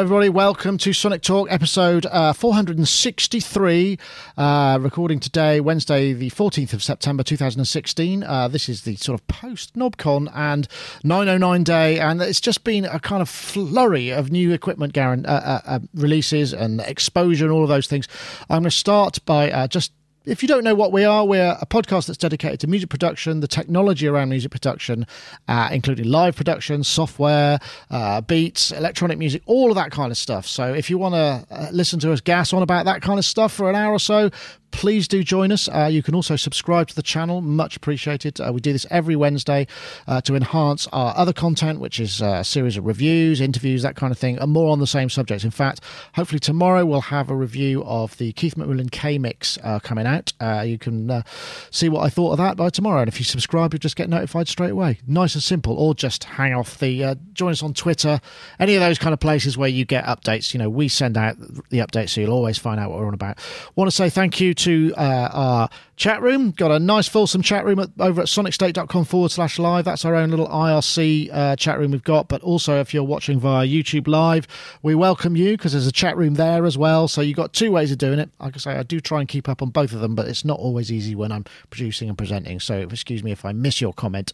[0.00, 0.30] Everybody.
[0.30, 3.98] Welcome to Sonic Talk, episode uh, 463.
[4.34, 8.22] Uh, recording today, Wednesday, the 14th of September 2016.
[8.22, 10.66] Uh, this is the sort of post KnobCon and
[11.04, 15.32] 909 day, and it's just been a kind of flurry of new equipment guarant- uh,
[15.32, 18.08] uh, uh, releases and exposure and all of those things.
[18.48, 19.92] I'm going to start by just
[20.24, 23.40] if you don't know what we are, we're a podcast that's dedicated to music production,
[23.40, 25.06] the technology around music production,
[25.48, 27.58] uh, including live production, software,
[27.90, 30.46] uh, beats, electronic music, all of that kind of stuff.
[30.46, 33.24] So if you want to uh, listen to us gas on about that kind of
[33.24, 34.30] stuff for an hour or so,
[34.70, 35.68] please do join us.
[35.68, 38.40] Uh, you can also subscribe to the channel, much appreciated.
[38.40, 39.66] Uh, we do this every Wednesday
[40.06, 43.96] uh, to enhance our other content, which is uh, a series of reviews, interviews, that
[43.96, 45.44] kind of thing, and more on the same subject.
[45.44, 45.80] In fact,
[46.14, 50.32] hopefully tomorrow we'll have a review of the Keith McMillen K Mix uh, coming out.
[50.40, 51.22] Uh, you can
[51.70, 54.08] see what I thought of that by tomorrow, and if you subscribe, you'll just get
[54.08, 54.98] notified straight away.
[55.06, 57.16] Nice and simple, or just hang off the.
[57.32, 58.20] join us on Twitter,
[58.58, 60.54] any of those kind of places where you get updates.
[60.54, 61.36] You know, we send out
[61.70, 63.38] the updates, so you'll always find out what we're on about.
[63.76, 65.68] Want to say thank you to uh, our
[66.00, 66.50] chat room.
[66.52, 69.84] Got a nice fulsome chat room at, over at sonicstate.com forward slash live.
[69.84, 72.26] That's our own little IRC uh, chat room we've got.
[72.26, 74.48] But also, if you're watching via YouTube Live,
[74.82, 77.06] we welcome you because there's a chat room there as well.
[77.06, 78.30] So you've got two ways of doing it.
[78.40, 80.42] Like I say, I do try and keep up on both of them, but it's
[80.44, 82.60] not always easy when I'm producing and presenting.
[82.60, 84.32] So excuse me if I miss your comment.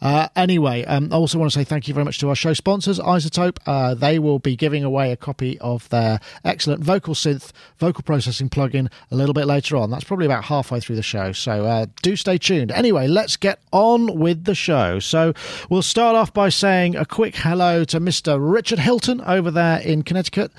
[0.00, 2.54] Uh, anyway, um, I also want to say thank you very much to our show
[2.54, 3.58] sponsors, iZotope.
[3.66, 8.90] Uh, they will be giving away a copy of their excellent VocalSynth vocal processing plugin
[9.10, 9.90] a little bit later on.
[9.90, 11.32] That's probably about halfway through the show.
[11.32, 12.70] So uh, do stay tuned.
[12.72, 14.98] Anyway, let's get on with the show.
[14.98, 15.32] So
[15.70, 18.38] we'll start off by saying a quick hello to Mr.
[18.40, 20.52] Richard Hilton over there in Connecticut.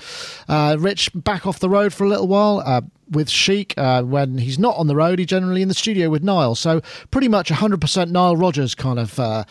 [0.48, 2.62] Uh, Rich, back off the road for a little while.
[2.64, 6.08] Uh, with Chic Uh, when he's not on the road, he's generally in the studio
[6.08, 6.54] with Nile.
[6.54, 9.44] So pretty much 100% Nile Rodgers kind of uh,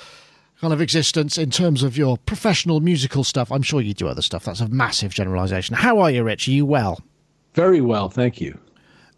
[0.60, 3.52] kind of existence in terms of your professional musical stuff.
[3.52, 4.46] I'm sure you do other stuff.
[4.46, 5.76] That's a massive generalization.
[5.76, 6.48] How are you, Rich?
[6.48, 7.02] Are you well?
[7.54, 8.58] Very well, thank you.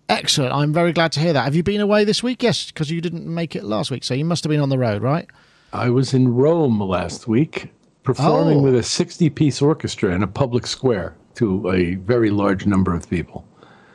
[0.07, 0.53] Excellent.
[0.53, 1.43] I'm very glad to hear that.
[1.43, 2.43] Have you been away this week?
[2.43, 4.77] Yes, because you didn't make it last week, so you must have been on the
[4.77, 5.27] road, right?
[5.73, 7.71] I was in Rome last week
[8.03, 8.61] performing oh.
[8.61, 13.09] with a 60 piece orchestra in a public square to a very large number of
[13.09, 13.45] people.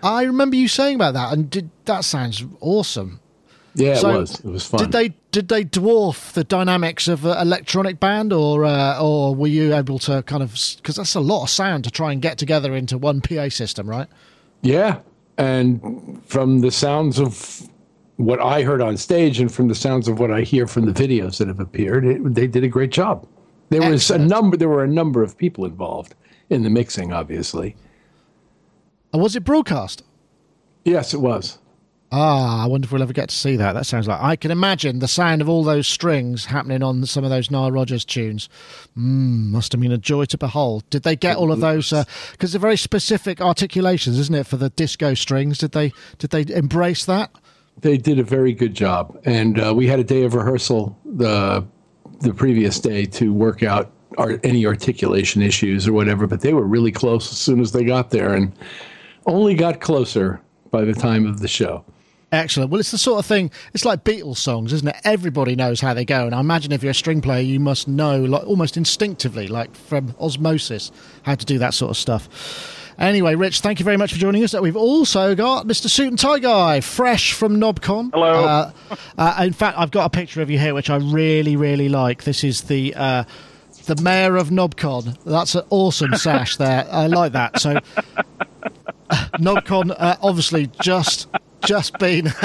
[0.03, 3.21] I remember you saying about that, and did, that sounds awesome.
[3.75, 4.41] Yeah, so it was.
[4.41, 4.81] It was fun.
[4.81, 9.47] Did they did they dwarf the dynamics of an electronic band, or uh, or were
[9.47, 12.37] you able to kind of because that's a lot of sound to try and get
[12.37, 14.09] together into one PA system, right?
[14.61, 15.01] Yeah,
[15.41, 17.69] and from the sounds of
[18.17, 20.93] what I heard on stage and from the sounds of what I hear from the
[20.93, 23.27] videos that have appeared, it, they did a great job.
[23.71, 23.93] There Excellent.
[23.93, 24.57] was a number.
[24.59, 26.15] There were a number of people involved
[26.51, 27.75] in the mixing, obviously.
[29.15, 30.03] And was it broadcast?
[30.85, 31.59] Yes, it was.
[32.13, 33.75] Ah, I wonder if we'll ever get to see that.
[33.75, 37.23] That sounds like I can imagine the sound of all those strings happening on some
[37.23, 38.49] of those Nile Rodgers tunes.
[38.99, 40.83] Mm, must have been a joy to behold.
[40.91, 41.91] Did they get all of those?
[41.91, 45.59] Because uh, they're very specific articulations, isn't it, for the disco strings?
[45.59, 47.31] Did they did they embrace that?
[47.81, 51.65] They did a very good job, and uh, we had a day of rehearsal the
[52.21, 56.27] the previous day to work out our, any articulation issues or whatever.
[56.27, 58.53] But they were really close as soon as they got there, and
[59.27, 60.41] only got closer
[60.73, 61.85] by the time of the show.
[62.33, 62.71] Excellent.
[62.71, 63.51] Well, it's the sort of thing.
[63.75, 64.97] It's like Beatles songs, isn't it?
[65.05, 67.89] Everybody knows how they go, and I imagine if you're a string player, you must
[67.89, 70.93] know, like almost instinctively, like from osmosis,
[71.25, 72.77] how to do that sort of stuff.
[73.01, 74.53] Anyway, Rich, thank you very much for joining us.
[74.55, 75.89] We've also got Mr.
[75.89, 78.11] Suit and Tie Guy, fresh from KnobCon.
[78.13, 78.45] Hello.
[78.45, 78.73] Uh,
[79.17, 82.25] uh, in fact, I've got a picture of you here, which I really, really like.
[82.25, 83.25] This is the uh,
[83.87, 85.17] the mayor of KnobCon.
[85.25, 86.87] That's an awesome sash there.
[86.91, 87.59] I like that.
[87.59, 87.75] So,
[89.11, 91.27] KnobCon, uh, obviously, just
[91.65, 92.27] just been.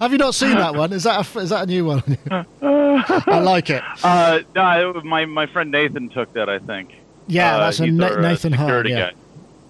[0.00, 0.92] Have you not seen that one?
[0.92, 2.02] Is that a, is that a new one?
[2.30, 3.82] I like it.
[4.04, 6.48] Uh, no, my my friend Nathan took that.
[6.48, 6.94] I think.
[7.26, 8.88] Yeah, uh, that's a Na- Nathan Hart.
[8.88, 9.10] Yeah.
[9.10, 9.12] Guy.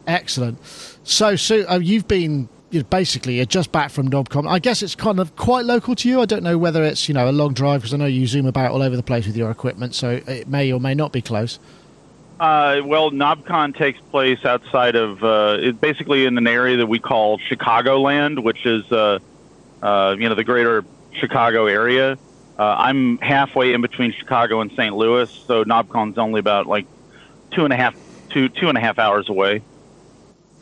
[0.07, 0.59] Excellent.
[1.05, 4.49] So, so uh, you've been you know, basically you're just back from KnobCon.
[4.49, 6.21] I guess it's kind of quite local to you.
[6.21, 8.47] I don't know whether it's you know a long drive because I know you zoom
[8.47, 11.23] about all over the place with your equipment, so it may or may not be
[11.23, 11.59] close.
[12.39, 16.99] Uh, well, KnobCon takes place outside of, uh, it basically in an area that we
[16.99, 19.21] call Chicagoland, which is, uh,
[19.83, 22.19] uh, you know, the greater Chicago area.
[22.59, 24.95] Uh, I'm halfway in between Chicago and St.
[24.95, 26.87] Louis, so KnobCon's only about like
[27.53, 27.95] two and a half,
[28.31, 29.63] two, two and a half hours away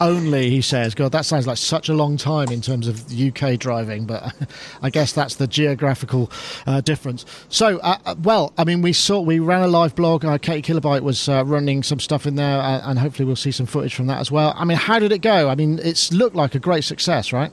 [0.03, 0.95] only, he says.
[0.95, 4.35] God, that sounds like such a long time in terms of UK driving, but
[4.83, 6.31] I guess that's the geographical
[6.67, 7.25] uh, difference.
[7.49, 10.25] So, uh, uh, well, I mean, we saw we ran a live blog.
[10.25, 13.53] Uh, Katie Kilobyte was uh, running some stuff in there, uh, and hopefully we'll see
[13.53, 14.53] some footage from that as well.
[14.57, 15.49] I mean, how did it go?
[15.49, 17.53] I mean, it's looked like a great success, right?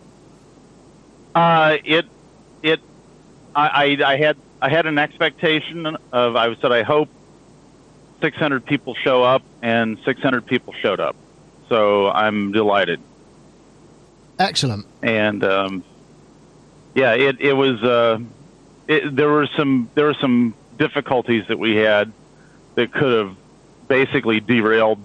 [1.35, 2.05] Uh, it,
[2.63, 2.79] it,
[3.55, 3.67] I,
[4.01, 7.09] I, I had I had an expectation of I said I hope
[8.21, 11.15] 600 people show up, and 600 people showed up.
[11.69, 12.99] So I'm delighted.
[14.37, 14.85] Excellent.
[15.01, 15.83] And um,
[16.95, 17.81] yeah, it it was.
[17.83, 18.19] Uh,
[18.87, 22.11] it, there were some there were some difficulties that we had
[22.75, 23.35] that could have
[23.87, 24.99] basically derailed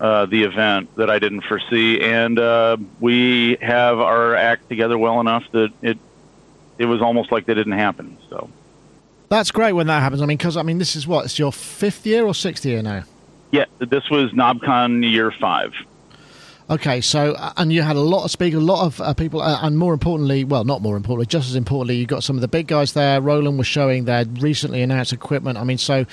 [0.00, 5.20] uh, the event that I didn't foresee, and uh, we have our act together well
[5.20, 5.98] enough that it
[6.78, 8.18] it was almost like they didn't happen.
[8.28, 8.50] So
[9.28, 10.20] that's great when that happens.
[10.20, 12.82] I mean, because I mean, this is what it's your fifth year or sixth year
[12.82, 13.04] now.
[13.52, 15.72] Yeah, this was KnobCon year five.
[16.70, 19.42] Okay, so uh, and you had a lot of speakers, a lot of uh, people,
[19.42, 22.40] uh, and more importantly, well, not more importantly, just as importantly, you got some of
[22.40, 23.20] the big guys there.
[23.20, 25.58] Roland was showing their recently announced equipment.
[25.58, 26.06] I mean, so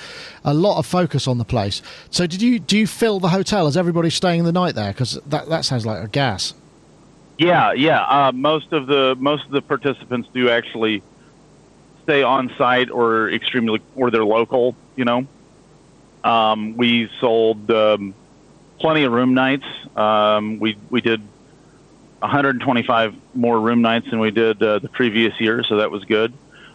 [0.44, 1.80] a lot of focus on the place.
[2.10, 3.68] So, did you do you fill the hotel?
[3.68, 4.92] Is everybody staying the night there?
[4.92, 6.52] Because that that sounds like a gas.
[7.38, 8.02] Yeah, yeah.
[8.02, 11.02] Uh, most of the most of the participants do actually
[12.02, 14.76] stay on site or extremely or they're local.
[14.94, 15.26] You know,
[16.24, 17.70] um, we sold.
[17.70, 18.14] Um,
[18.80, 19.66] plenty of room nights.
[19.94, 21.20] Um, we we did
[22.18, 26.32] 125 more room nights than we did uh, the previous year, so that was good.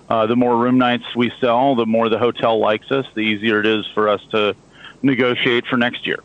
[0.07, 3.59] Uh, the more room nights we sell, the more the hotel likes us, the easier
[3.59, 4.55] it is for us to
[5.01, 6.19] negotiate for next year.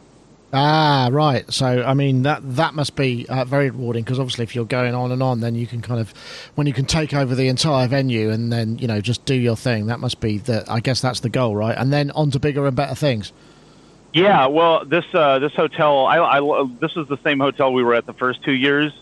[0.52, 1.50] Ah, right.
[1.52, 4.94] So, I mean, that that must be uh, very rewarding because obviously, if you're going
[4.94, 6.12] on and on, then you can kind of,
[6.56, 9.56] when you can take over the entire venue and then you know just do your
[9.56, 9.86] thing.
[9.86, 10.64] That must be the.
[10.68, 11.76] I guess that's the goal, right?
[11.78, 13.32] And then on to bigger and better things.
[14.12, 17.94] Yeah, well, this uh, this hotel, I, I, this is the same hotel we were
[17.94, 18.92] at the first two years,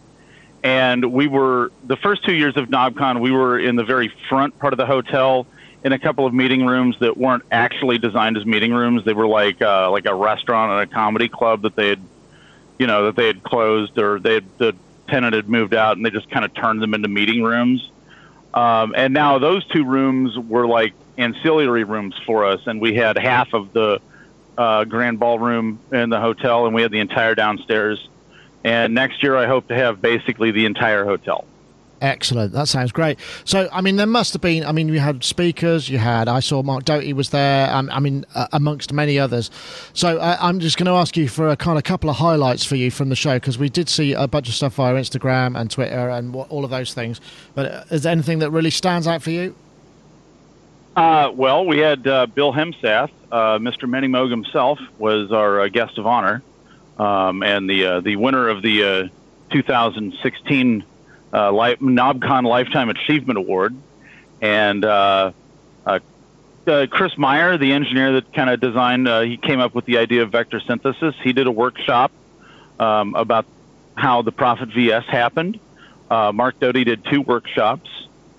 [0.62, 3.21] and we were the first two years of KnobCon.
[3.21, 5.47] We were in the very front part of the hotel
[5.84, 9.04] in a couple of meeting rooms that weren't actually designed as meeting rooms.
[9.04, 12.00] They were like uh, like a restaurant and a comedy club that they had,
[12.78, 14.75] you know, that they had closed or they had, the
[15.08, 17.90] tenant had moved out, and they just kind of turned them into meeting rooms.
[18.54, 23.16] Um, and now those two rooms were like ancillary rooms for us, and we had
[23.19, 24.00] half of the
[24.56, 28.08] uh, grand ballroom in the hotel, and we had the entire downstairs.
[28.64, 31.46] And next year, I hope to have basically the entire hotel.
[32.00, 32.53] Excellent.
[32.53, 33.19] That sounds great.
[33.45, 34.65] So, I mean, there must have been.
[34.65, 35.89] I mean, you had speakers.
[35.89, 36.29] You had.
[36.29, 37.73] I saw Mark Doty was there.
[37.75, 39.50] Um, I mean, uh, amongst many others.
[39.95, 42.65] So, uh, I'm just going to ask you for a kind of couple of highlights
[42.65, 45.59] for you from the show because we did see a bunch of stuff via Instagram
[45.59, 47.21] and Twitter and all of those things.
[47.55, 49.56] But uh, is there anything that really stands out for you?
[50.95, 53.89] Uh, well, we had uh, Bill Hemsath, uh, Mr.
[53.89, 56.43] Moog himself, was our guest of honor,
[56.99, 59.09] um, and the the winner of the uh,
[59.50, 60.85] 2016
[61.32, 63.75] uh, Life, KnobCon Lifetime Achievement Award,
[64.40, 64.82] and
[66.90, 70.30] Chris Meyer, the engineer that kind of designed, he came up with the idea of
[70.30, 71.14] vector synthesis.
[71.22, 72.12] He did a workshop
[72.78, 73.46] um, about
[73.96, 75.58] how the Prophet VS happened.
[76.10, 77.88] Mark Doty did two workshops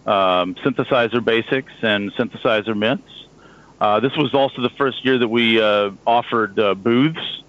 [0.09, 3.27] um, synthesizer basics and synthesizer myths.
[3.79, 7.43] Uh, this was also the first year that we uh, offered uh, booths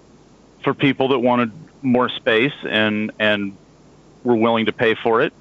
[0.63, 1.51] for people that wanted
[1.81, 3.57] more space and and
[4.23, 5.33] were willing to pay for it.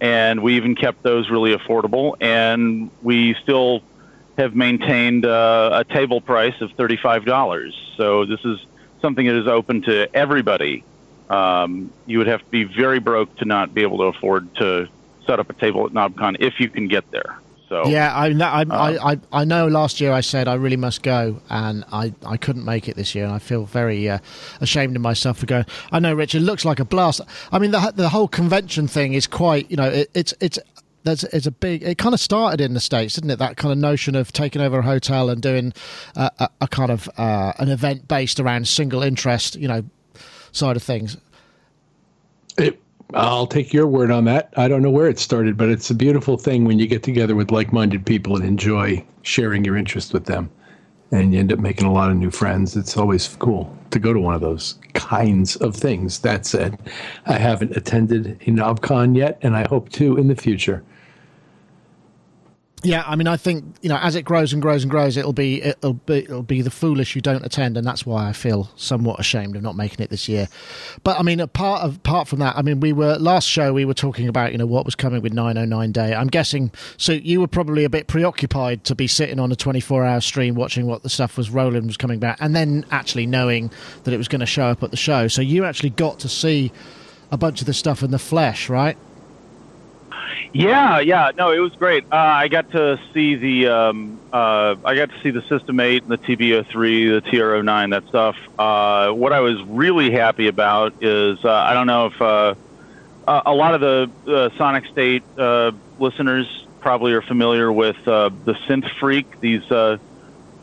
[0.00, 2.16] And we even kept those really affordable.
[2.20, 3.82] And we still
[4.36, 7.74] have maintained uh, a table price of thirty-five dollars.
[7.96, 8.58] So this is
[9.00, 10.84] something that is open to everybody.
[11.30, 14.88] Um, you would have to be very broke to not be able to afford to
[15.26, 17.38] set up a table at KnobCon if you can get there.
[17.68, 18.44] So yeah, I know.
[18.44, 19.66] I, um, I, I, know.
[19.68, 23.14] Last year I said I really must go, and I, I couldn't make it this
[23.14, 24.18] year, and I feel very uh,
[24.60, 25.64] ashamed of myself for going.
[25.90, 26.34] I know, Rich.
[26.34, 27.22] It looks like a blast.
[27.52, 29.70] I mean, the the whole convention thing is quite.
[29.70, 30.58] You know, it, it's it's
[31.04, 31.82] there's it's a big.
[31.82, 33.38] It kind of started in the states, didn't it?
[33.38, 35.72] That kind of notion of taking over a hotel and doing
[36.16, 39.84] uh, a, a, kind of uh, an event based around single interest, you know,
[40.52, 41.16] side of things.
[42.58, 42.80] It
[43.12, 44.52] I'll take your word on that.
[44.56, 47.34] I don't know where it started, but it's a beautiful thing when you get together
[47.34, 50.50] with like minded people and enjoy sharing your interest with them.
[51.12, 52.76] And you end up making a lot of new friends.
[52.76, 56.20] It's always cool to go to one of those kinds of things.
[56.20, 56.78] That said,
[57.26, 60.82] I haven't attended a KnobCon yet, and I hope to in the future.
[62.84, 65.32] Yeah, I mean, I think you know, as it grows and grows and grows, it'll
[65.32, 68.70] be it'll be it'll be the foolish who don't attend, and that's why I feel
[68.76, 70.48] somewhat ashamed of not making it this year.
[71.02, 73.86] But I mean, apart of, apart from that, I mean, we were last show we
[73.86, 76.14] were talking about you know what was coming with 909 Day.
[76.14, 80.04] I'm guessing so you were probably a bit preoccupied to be sitting on a 24
[80.04, 83.70] hour stream watching what the stuff was rolling was coming back, and then actually knowing
[84.02, 85.26] that it was going to show up at the show.
[85.26, 86.70] So you actually got to see
[87.30, 88.98] a bunch of the stuff in the flesh, right?
[90.52, 92.04] Yeah, yeah, no, it was great.
[92.04, 96.04] Uh, I got to see the um, uh, I got to see the System 8
[96.04, 98.36] and the TB03, the TR09, that stuff.
[98.58, 102.54] Uh, what I was really happy about is uh, I don't know if uh,
[103.26, 108.30] a lot of the Sonic State uh, listeners probably are familiar with the
[108.66, 109.40] Synth Freak.
[109.40, 109.64] These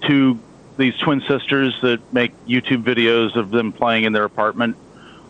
[0.02, 0.40] two
[0.78, 4.76] these twin sisters that make YouTube videos of them playing in their apartment.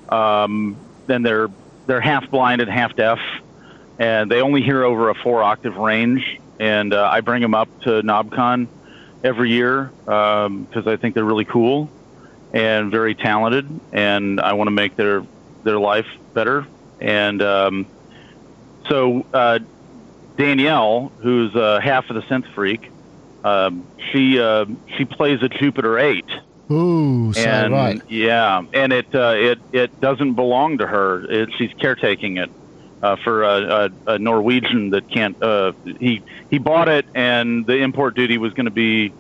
[0.10, 0.78] Um,
[1.08, 1.50] then they're
[1.88, 3.20] they're half blind and half deaf,
[4.00, 6.40] and they only hear over a four octave range.
[6.60, 8.68] And uh, I bring them up to KnobCon
[9.24, 11.90] every year because um, I think they're really cool
[12.54, 15.24] and very talented, and I want to make their
[15.64, 16.68] their life better.
[17.00, 17.88] And um,
[18.90, 19.60] so uh,
[20.38, 22.92] Danielle, who's uh, half of the synth freak,
[23.44, 24.66] um, she uh,
[24.98, 26.30] she plays a Jupiter Eight.
[26.70, 28.02] Ooh, so and right.
[28.10, 31.24] yeah, and it uh, it it doesn't belong to her.
[31.30, 32.50] It, she's caretaking it
[33.02, 35.42] uh, for a, a, a Norwegian that can't.
[35.42, 39.14] Uh, he he bought it, and the import duty was going to be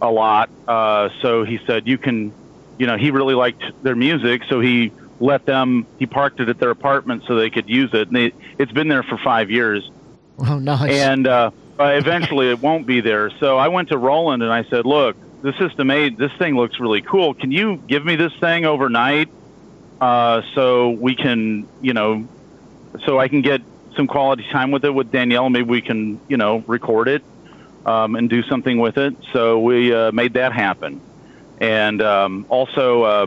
[0.00, 0.50] a lot.
[0.66, 2.32] Uh, so he said, "You can,"
[2.78, 5.86] you know, he really liked their music, so he let them.
[5.98, 8.88] He parked it at their apartment so they could use it, and they, it's been
[8.88, 9.90] there for five years.
[10.38, 10.90] Oh, nice.
[10.90, 13.30] And uh, eventually, it won't be there.
[13.38, 16.80] So I went to Roland and I said, "Look, the System 8, this thing looks
[16.80, 17.34] really cool.
[17.34, 19.28] Can you give me this thing overnight
[20.00, 22.26] uh, so we can, you know,
[23.04, 23.60] so I can get
[23.96, 25.48] some quality time with it with Danielle?
[25.50, 27.22] Maybe we can, you know, record it
[27.84, 29.16] um, and do something with it.
[29.32, 31.00] So we uh, made that happen.
[31.60, 33.26] And um, also, uh,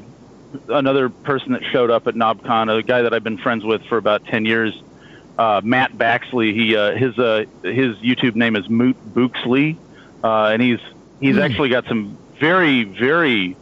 [0.67, 3.97] another person that showed up at KnobCon, a guy that I've been friends with for
[3.97, 4.79] about 10 years,
[5.37, 6.53] uh, Matt Baxley.
[6.53, 9.77] He uh, his uh, his YouTube name is Moot Booksley,
[10.23, 10.79] uh, and he's
[11.21, 11.45] he's Mm.
[11.45, 13.55] actually got some very very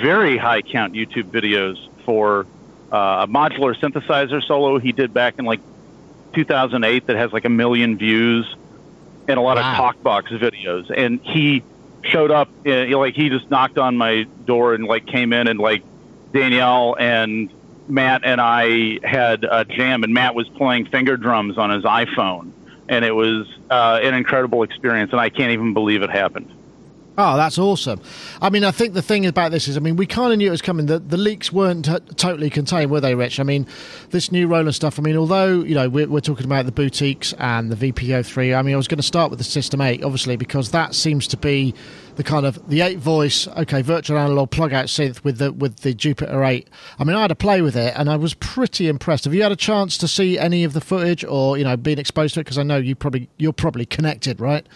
[0.00, 2.44] very high count YouTube videos for
[2.92, 5.60] uh, a modular synthesizer solo he did back in like
[6.34, 8.54] 2008 that has like a million views
[9.28, 9.70] and a lot Wow.
[9.72, 10.90] of talk box videos.
[10.94, 11.62] And he
[12.02, 15.58] showed up, uh, like he just knocked on my door and like came in and
[15.58, 15.82] like
[16.32, 17.50] Danielle and
[17.88, 22.52] Matt and I had a jam, and Matt was playing finger drums on his iPhone,
[22.88, 26.48] and it was uh, an incredible experience, and I can't even believe it happened.
[27.18, 28.00] Oh, that's awesome.
[28.40, 30.48] I mean, I think the thing about this is, I mean, we kind of knew
[30.48, 30.86] it was coming.
[30.86, 33.38] The, the leaks weren't t- totally contained, were they, Rich?
[33.38, 33.66] I mean,
[34.10, 37.34] this new Roland stuff, I mean, although, you know, we're, we're talking about the boutiques
[37.34, 40.36] and the VP03, I mean, I was going to start with the System 8, obviously,
[40.36, 41.74] because that seems to be
[42.16, 45.80] the kind of the 8 voice, okay, virtual analog plug out synth with the, with
[45.80, 46.68] the Jupiter 8.
[46.98, 49.24] I mean, I had to play with it and I was pretty impressed.
[49.24, 51.98] Have you had a chance to see any of the footage or, you know, been
[51.98, 52.44] exposed to it?
[52.44, 54.66] Because I know you probably, you're probably connected, right?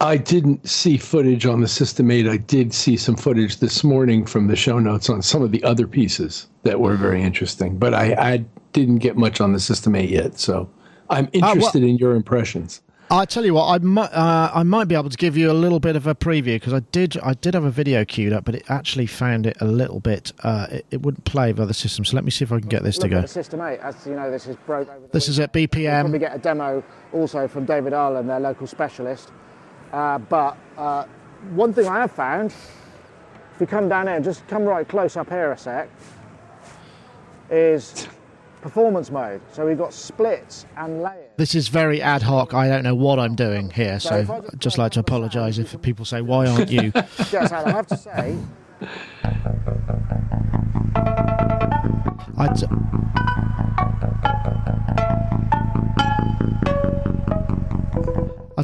[0.00, 2.26] I didn't see footage on the System 8.
[2.26, 5.62] I did see some footage this morning from the show notes on some of the
[5.62, 9.94] other pieces that were very interesting, but I, I didn't get much on the System
[9.94, 10.38] 8 yet.
[10.38, 10.68] So
[11.10, 12.82] I'm well- interested in your impressions.
[13.10, 15.52] I tell you what, I might uh, I might be able to give you a
[15.52, 18.46] little bit of a preview because I did I did have a video queued up,
[18.46, 20.32] but it actually found it a little bit.
[20.42, 22.08] Uh, it, it wouldn't play with other systems.
[22.08, 23.18] So let me see if I can get this to go.
[23.18, 25.52] at the System 8, as you know, this is broke over the This is at
[25.52, 26.10] BPM.
[26.10, 26.82] We'll get a demo
[27.12, 29.30] also from David Ireland, their local specialist.
[29.94, 31.04] Uh, but uh,
[31.50, 35.28] one thing I have found, if you come down here, just come right close up
[35.28, 35.88] here a sec,
[37.48, 38.08] is
[38.60, 39.40] performance mode.
[39.52, 41.30] So we've got splits and layers.
[41.36, 42.54] This is very ad hoc.
[42.54, 45.58] I don't know what I'm doing here, So so just I'd just like to apologise
[45.58, 46.90] if people say, "Why aren't you?"
[47.32, 48.36] Yes, I have to say,
[52.36, 52.56] I'd,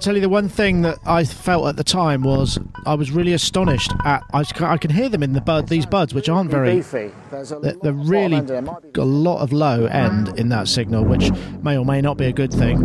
[0.01, 3.11] I'll tell you the one thing that I felt at the time was I was
[3.11, 4.23] really astonished at.
[4.33, 6.77] I, I can hear them in the bud these buds, which aren't very.
[6.77, 7.11] beefy.
[7.31, 8.63] There's a They're, lot they're of really end in there.
[8.63, 11.31] Might be- got a lot of low end in that signal, which
[11.63, 12.79] may or may not be a good thing.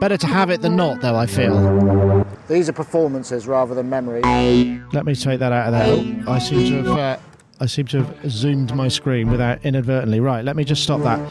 [0.00, 1.16] Better to have it than not, though.
[1.16, 2.24] I feel.
[2.48, 4.22] These are performances rather than memory.
[4.94, 6.24] Let me take that out of there.
[6.34, 6.98] I seem to have.
[6.98, 7.18] Uh,
[7.60, 10.20] I seem to have zoomed my screen without inadvertently.
[10.20, 11.30] Right, let me just stop that.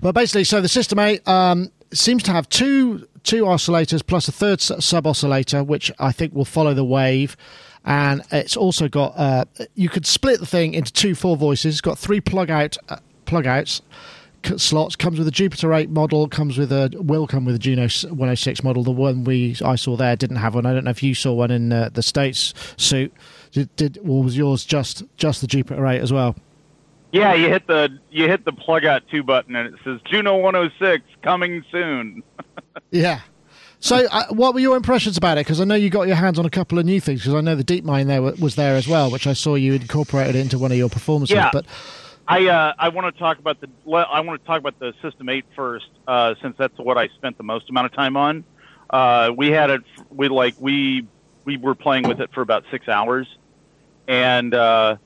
[0.00, 4.32] Well, basically, so the System 8 um, seems to have two two oscillators plus a
[4.32, 7.36] third sub oscillator, which I think will follow the wave.
[7.84, 11.74] And it's also got uh, you could split the thing into two four voices.
[11.74, 13.82] It's got three plug out uh, plug outs
[14.56, 14.96] slots.
[14.96, 16.28] Comes with a Jupiter 8 model.
[16.28, 18.82] Comes with a will come with a Juno s- 106 model.
[18.82, 20.66] The one we I saw there didn't have one.
[20.66, 23.12] I don't know if you saw one in uh, the states suit.
[23.52, 26.36] Did, did or was yours just just the Jupiter 8 as well?
[27.12, 30.38] Yeah, you hit the you hit the plug out two button, and it says Juno
[30.38, 32.22] 106 coming soon.
[32.90, 33.20] Yeah.
[33.80, 35.46] So, uh, what were your impressions about it?
[35.46, 37.20] Because I know you got your hands on a couple of new things.
[37.20, 39.56] Because I know the Deep DeepMind there wa- was there as well, which I saw
[39.56, 41.34] you incorporated into one of your performances.
[41.34, 41.50] Yeah.
[41.52, 41.66] But
[42.28, 45.28] I uh, I want to talk about the I want to talk about the System
[45.28, 48.44] 8 first, uh, since that's what I spent the most amount of time on.
[48.88, 49.82] Uh, we had it.
[50.10, 51.06] We like we
[51.44, 53.26] we were playing with it for about six hours,
[54.06, 54.96] and uh,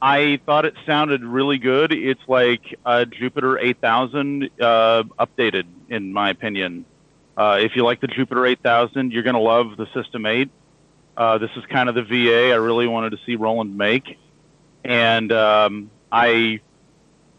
[0.00, 1.92] I thought it sounded really good.
[1.92, 6.84] It's like a Jupiter 8000 uh, updated, in my opinion.
[7.36, 10.50] Uh, if you like the Jupiter 8000, you're going to love the System 8.
[11.16, 14.18] Uh, this is kind of the VA I really wanted to see Roland make,
[14.84, 16.60] and um, I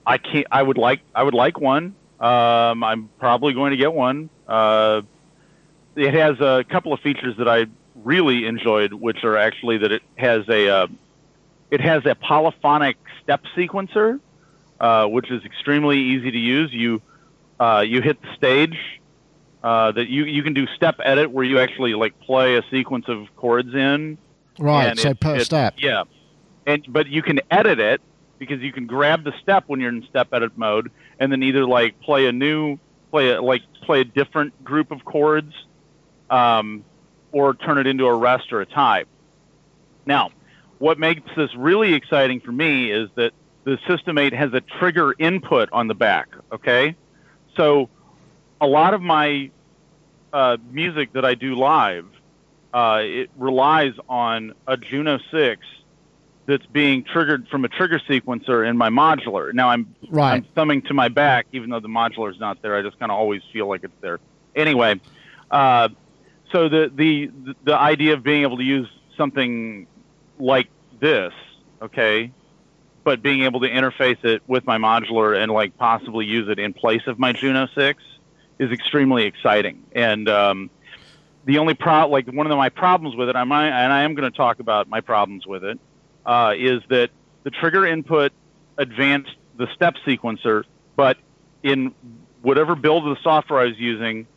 [0.05, 0.47] I can't.
[0.51, 1.95] I would like I would like one.
[2.19, 4.29] Um, I'm probably going to get one.
[4.45, 5.03] Uh,
[5.95, 7.67] it has a couple of features that I
[8.03, 10.87] really enjoyed, which are actually that it has a uh,
[11.71, 14.19] it has a polyphonic step sequencer,
[14.79, 16.73] uh, which is extremely easy to use.
[16.73, 17.01] You
[17.59, 18.77] uh, you hit the stage
[19.63, 23.05] uh, that you you can do step edit where you actually like play a sequence
[23.07, 24.17] of chords in.
[24.57, 24.97] Right.
[24.97, 25.75] So it, per it, step.
[25.77, 26.03] Yeah,
[26.65, 28.01] and but you can edit it
[28.39, 31.65] because you can grab the step when you're in step edit mode, and then either
[31.65, 32.77] like play a new
[33.11, 35.53] play a, like play a different group of chords,
[36.29, 36.83] um,
[37.31, 39.05] or turn it into a rest or a tie.
[40.05, 40.31] Now,
[40.79, 43.33] what makes this really exciting for me is that
[43.65, 46.29] the System 8 has a trigger input on the back.
[46.51, 46.95] Okay,
[47.55, 47.89] so
[48.59, 49.51] a lot of my
[50.33, 52.05] uh, music that I do live,
[52.73, 55.65] uh, it relies on a Juno 6
[56.45, 59.53] that's being triggered from a trigger sequencer in my modular.
[59.53, 60.33] Now I'm Right.
[60.33, 62.75] I'm thumbing to my back, even though the modular is not there.
[62.75, 64.19] I just kind of always feel like it's there.
[64.55, 64.99] Anyway,
[65.51, 65.89] uh,
[66.51, 67.29] so the, the
[67.63, 69.85] the idea of being able to use something
[70.39, 70.69] like
[70.99, 71.33] this,
[71.81, 72.31] okay,
[73.03, 76.73] but being able to interface it with my modular and like possibly use it in
[76.73, 78.03] place of my Juno Six
[78.57, 79.83] is extremely exciting.
[79.93, 80.69] And um,
[81.45, 84.15] the only problem, like one of my problems with it, I might, and I am
[84.15, 85.79] going to talk about my problems with it,
[86.25, 87.09] uh, is that
[87.43, 88.33] the trigger input
[88.77, 90.63] advanced the step sequencer,
[90.95, 91.17] but
[91.63, 91.93] in
[92.41, 94.27] whatever build of the software I was using,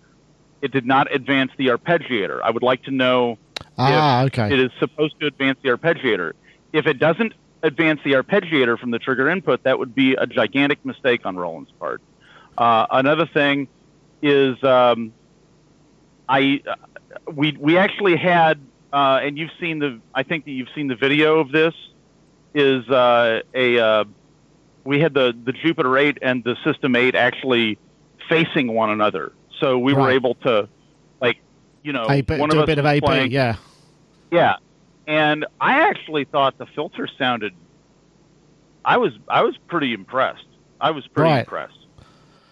[0.60, 2.40] it did not advance the arpeggiator.
[2.42, 3.38] I would like to know
[3.78, 4.52] Ah, okay.
[4.52, 6.32] it is supposed to advance the arpeggiator.
[6.72, 10.84] If it doesn't advance the arpeggiator from the trigger input, that would be a gigantic
[10.84, 12.02] mistake on Roland's part.
[12.56, 13.68] Uh, another thing
[14.20, 15.12] is um,
[16.28, 16.74] I uh,
[17.32, 18.60] we we actually had
[18.92, 21.74] uh, and you've seen the I think that you've seen the video of this
[22.54, 24.04] is uh, a uh,
[24.84, 27.78] we had the the Jupiter 8 and the System 8 actually
[28.28, 30.68] facing one another, so we were able to
[31.82, 33.56] you know A one do of a us bit of AP, playing- yeah.
[34.30, 34.56] yeah,
[35.06, 37.52] and I actually thought the filter sounded.
[38.84, 40.44] I was I was pretty impressed.
[40.80, 41.40] I was pretty Right.
[41.40, 41.78] impressed.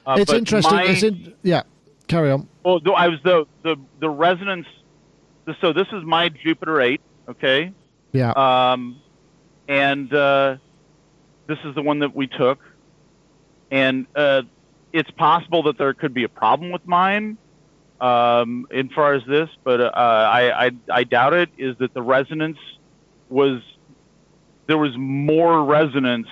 [0.06, 0.76] Uh, it's interesting.
[0.76, 1.62] my- it's in, yeah.
[2.08, 2.48] Carry on.
[2.64, 4.66] well, I was the the the resonance.
[5.60, 7.00] So this is my Jupiter eight.
[7.28, 7.72] Okay,
[8.12, 8.30] Yeah.
[8.32, 8.96] um,
[9.68, 10.56] and uh,
[11.46, 12.58] this is the one that we took,
[13.70, 14.42] and uh,
[14.92, 17.36] it's possible that there could be a problem with mine,
[18.00, 21.50] um, in far as this, but uh, I, I I doubt it.
[21.58, 22.58] Is that the resonance
[23.28, 23.62] was
[24.66, 26.28] there was more resonance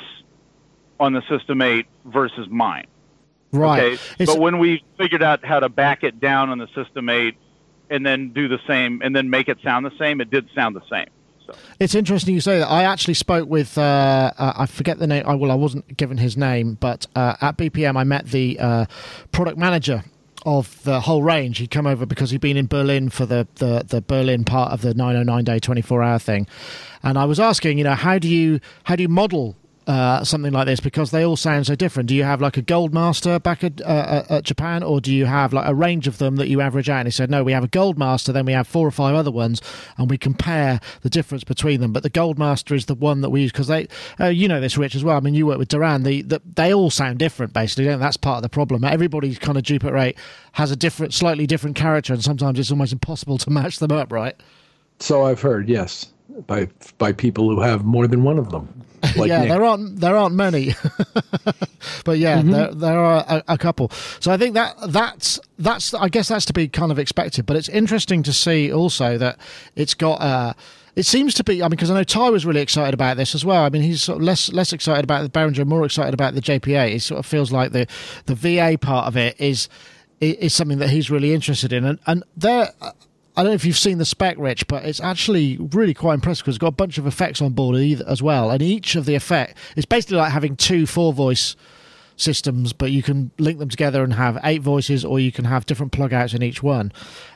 [1.01, 2.87] on the System Eight versus mine.
[3.53, 3.99] right.
[4.15, 7.37] Okay, but when we figured out how to back it down on the System 8
[7.91, 10.77] and then do the same and then make it sound the same, it did sound
[10.77, 11.09] the same.
[11.47, 12.71] So It's interesting you say that.
[12.71, 15.25] I actually spoke with uh, uh, I forget the name.
[15.27, 18.87] I well, I wasn't given his name, but uh, at BPM I met the uh,
[19.33, 20.05] product manager
[20.47, 21.59] of the whole range.
[21.59, 24.83] He'd come over because he'd been in Berlin for the the, the Berlin part of
[24.83, 26.47] the 909 day 24 hour thing,
[27.03, 29.57] and I was asking, you know, how do you how do you model
[29.89, 32.11] uh, something like this because they all sound so different.
[32.11, 35.25] Do you have like a gold master back at, uh, at Japan, or do you
[35.25, 36.99] have like a range of them that you average out?
[36.99, 39.15] And he said, no, we have a gold master, then we have four or five
[39.15, 39.63] other ones,
[39.97, 41.95] and we compare the difference between them.
[41.95, 43.89] But the gold master is the one that we use because they,
[44.21, 45.17] uh, you know this, Rich, as well.
[45.17, 46.03] I mean, you work with Duran.
[46.03, 47.87] The, the they all sound different, basically.
[47.87, 47.99] Don't?
[47.99, 48.85] That's part of the problem.
[48.85, 50.13] Everybody's kind of Jupiter
[50.53, 54.13] has a different, slightly different character, and sometimes it's almost impossible to match them up,
[54.13, 54.37] right?
[55.01, 56.13] So I've heard, yes,
[56.47, 58.69] by by people who have more than one of them.
[59.17, 59.49] Like yeah, Nick.
[59.49, 60.75] there aren't there aren't many,
[62.05, 63.91] but yeah, there, there are a, a couple.
[64.21, 67.47] So I think that that's that's I guess that's to be kind of expected.
[67.47, 69.39] But it's interesting to see also that
[69.77, 70.21] it's got.
[70.21, 70.55] Uh,
[70.97, 71.63] it seems to be.
[71.63, 73.63] I mean, because I know Ty was really excited about this as well.
[73.63, 76.41] I mean, he's sort of less less excited about the Behringer, more excited about the
[76.41, 76.97] JPA.
[76.97, 77.87] It sort of feels like the
[78.27, 79.69] the VA part of it is
[80.21, 82.73] is something that he's really interested in, and and there.
[83.39, 86.43] I don't know if you've seen the spec, Rich, but it's actually really quite impressive
[86.43, 89.05] because it's got a bunch of effects on board either, as well, and each of
[89.05, 91.55] the effect it's basically like having two four voice
[92.17, 95.67] systems, but you can link them together and have eight voices, or you can have
[95.67, 96.91] different plug outs in each one.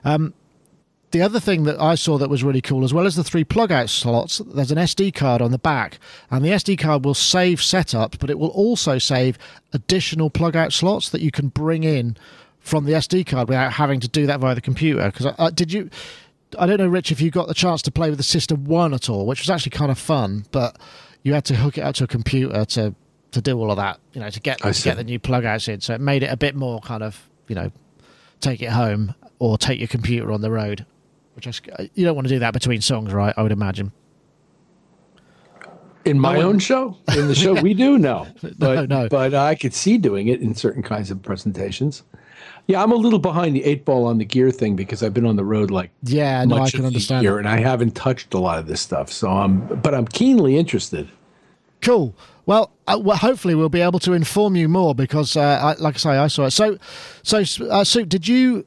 [0.04, 0.34] Um,
[1.12, 3.44] the other thing that I saw that was really cool, as well as the three
[3.44, 6.00] plug out slots, there's an SD card on the back,
[6.32, 9.38] and the SD card will save setups, but it will also save
[9.72, 12.16] additional plug out slots that you can bring in
[12.62, 15.05] from the SD card without having to do that via the computer.
[15.11, 15.90] Because uh, did you?
[16.59, 18.94] I don't know, Rich, if you got the chance to play with the System One
[18.94, 20.79] at all, which was actually kind of fun, but
[21.22, 22.94] you had to hook it up to a computer to
[23.33, 25.68] to do all of that, you know, to get to get the new plug outs
[25.68, 25.81] in.
[25.81, 27.72] So it made it a bit more kind of, you know,
[28.40, 30.87] take it home or take your computer on the road.
[31.35, 33.35] Which I, you don't want to do that between songs, right?
[33.37, 33.92] I would imagine.
[36.05, 38.27] In my own show, in the show we do, no,
[38.59, 39.09] but no.
[39.09, 42.03] but I could see doing it in certain kinds of presentations.
[42.68, 45.27] Yeah, I'm a little behind the eight ball on the gear thing because I've been
[45.27, 47.22] on the road like Yeah, no, I much can understand.
[47.22, 49.11] year, and I haven't touched a lot of this stuff.
[49.11, 51.09] So I'm, but I'm keenly interested.
[51.81, 52.14] Cool.
[52.46, 55.94] Well, uh, well, hopefully we'll be able to inform you more because, uh, I, like
[55.96, 56.51] I say, I saw it.
[56.53, 56.79] So,
[57.22, 58.64] so, uh, Sue, did you?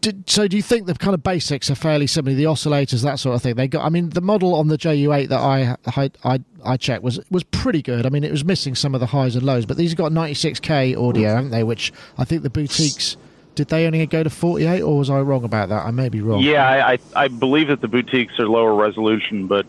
[0.00, 2.34] Did, so do you think the kind of basics are fairly similar?
[2.34, 3.56] The oscillators, that sort of thing.
[3.56, 3.84] They got.
[3.84, 7.44] I mean, the model on the JU8 that I I I, I checked was was
[7.44, 8.06] pretty good.
[8.06, 10.12] I mean, it was missing some of the highs and lows, but these have got
[10.12, 11.64] 96k audio, haven't they?
[11.64, 13.18] Which I think the boutiques
[13.54, 15.84] did they only go to 48, or was I wrong about that?
[15.84, 16.40] I may be wrong.
[16.40, 19.66] Yeah, I, I, I believe that the boutiques are lower resolution, but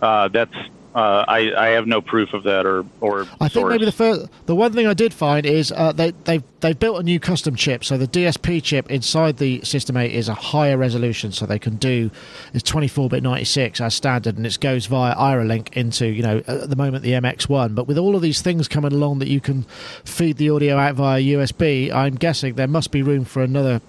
[0.00, 0.54] uh, that's
[0.96, 3.26] uh, I, I have no proof of that or or.
[3.38, 3.70] I think source.
[3.70, 6.98] maybe the first, the one thing I did find is uh, they they they've built
[6.98, 7.84] a new custom chip.
[7.84, 11.76] So the DSP chip inside the System 8 is a higher resolution, so they can
[11.76, 12.10] do
[12.54, 16.76] is 24-bit 96 as standard, and it goes via AIRA-Link into you know at the
[16.76, 17.74] moment the MX1.
[17.74, 19.64] But with all of these things coming along that you can
[20.02, 23.82] feed the audio out via USB, I'm guessing there must be room for another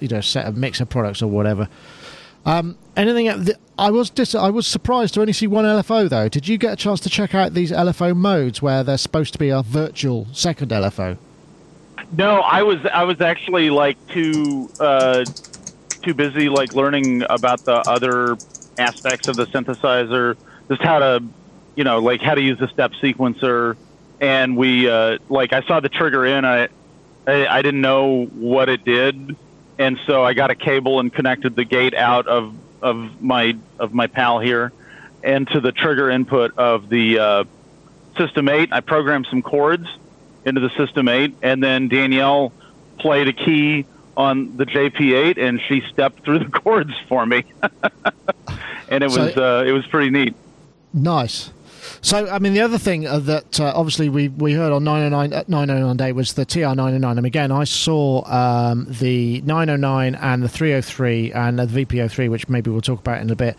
[0.00, 1.70] you know set of mixer products or whatever.
[2.44, 3.44] Um, anything?
[3.44, 6.28] th- I was dis- I was surprised to only see one LFO though.
[6.28, 9.38] Did you get a chance to check out these LFO modes where they're supposed to
[9.38, 11.16] be a virtual second LFO?
[12.16, 15.24] No, I was I was actually like too uh,
[16.02, 18.36] too busy like learning about the other
[18.78, 20.36] aspects of the synthesizer,
[20.68, 21.22] just how to
[21.74, 23.76] you know like how to use the step sequencer,
[24.20, 26.68] and we uh, like I saw the trigger in I,
[27.26, 29.36] I I didn't know what it did,
[29.78, 33.94] and so I got a cable and connected the gate out of of my of
[33.94, 34.72] my pal here,
[35.22, 37.44] and to the trigger input of the uh,
[38.16, 38.72] System 8.
[38.72, 39.86] I programmed some chords
[40.44, 42.52] into the System 8, and then Danielle
[42.98, 47.44] played a key on the JP8, and she stepped through the chords for me,
[48.88, 50.34] and it So- was uh, it was pretty neat.
[50.92, 51.50] Nice.
[52.00, 55.32] So, I mean, the other thing uh, that uh, obviously we, we heard on 909,
[55.32, 57.16] uh, 909 Day was the TR909.
[57.18, 62.70] And again, I saw um, the 909 and the 303 and the VP03, which maybe
[62.70, 63.56] we'll talk about in a bit.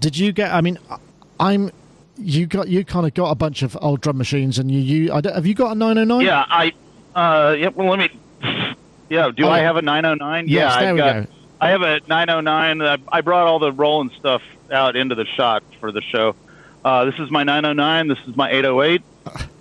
[0.00, 0.78] Did you get, I mean,
[1.40, 1.70] I'm,
[2.18, 5.12] you got, you kind of got a bunch of old drum machines and you, you
[5.12, 6.26] have you got a 909?
[6.26, 6.72] Yeah, I
[7.14, 7.68] uh, yeah.
[7.68, 8.76] Well, let me.
[9.08, 10.48] Yeah, do Oh, I have a 909?
[10.48, 11.32] Yes, yeah, there I've we got, go.
[11.60, 12.82] I have a 909.
[12.82, 16.34] I, I brought all the rolling stuff out into the shot for the show.
[16.84, 18.08] Uh, this is my 909.
[18.08, 19.02] This is my 808,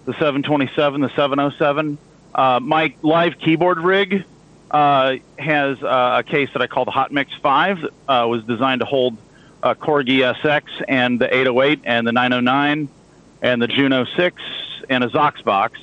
[0.05, 1.97] the 727, the 707.
[2.33, 4.25] Uh, my live keyboard rig
[4.71, 7.81] uh, has uh, a case that I call the Hot Mix 5.
[7.81, 9.17] That, uh, was designed to hold
[9.61, 12.89] uh, Korg ESX and the 808 and the 909
[13.41, 14.41] and the Juno 6
[14.89, 15.79] and a Zox box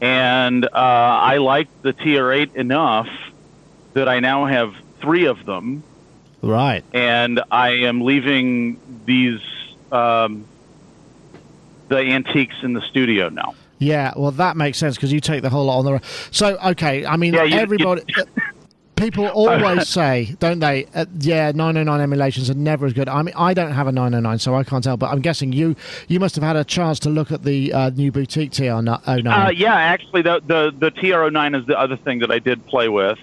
[0.00, 3.08] and uh, I liked the TR8 enough
[3.94, 5.82] that I now have three of them,
[6.42, 6.84] Right.
[6.92, 9.40] and I am leaving these
[9.94, 10.44] um,
[11.88, 13.54] the antiques in the studio now.
[13.78, 15.92] Yeah, well, that makes sense because you take the whole lot on the.
[15.92, 16.04] road.
[16.30, 18.02] So, okay, I mean, Yeah, you- everybody.
[18.16, 18.22] uh,
[18.96, 20.86] people always say, don't they?
[20.94, 23.08] Uh, yeah, 909 emulations are never as good.
[23.08, 24.96] I mean, I don't have a 909, so I can't tell.
[24.96, 25.74] But I'm guessing you
[26.08, 29.26] you must have had a chance to look at the uh, new boutique TR09.
[29.46, 32.88] Uh, yeah, actually, the, the the TR09 is the other thing that I did play
[32.88, 33.18] with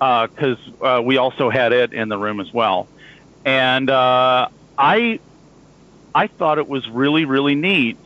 [0.00, 2.88] because uh, we also had it in the room as well,
[3.44, 5.20] and uh, I
[6.14, 7.98] I thought it was really really neat.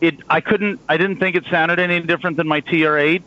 [0.00, 3.22] It I couldn't I didn't think it sounded any different than my TR8.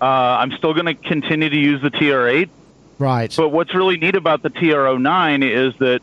[0.00, 2.48] Uh, I'm still going to continue to use the TR8,
[2.98, 3.32] right.
[3.36, 6.02] but what's really neat about the TR09 is that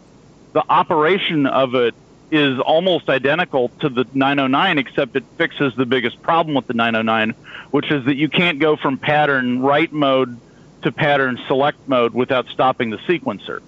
[0.54, 1.94] the operation of it
[2.32, 7.36] is almost identical to the 909, except it fixes the biggest problem with the 909,
[7.72, 10.40] which is that you can't go from pattern write mode
[10.84, 13.62] to pattern select mode without stopping the sequencer.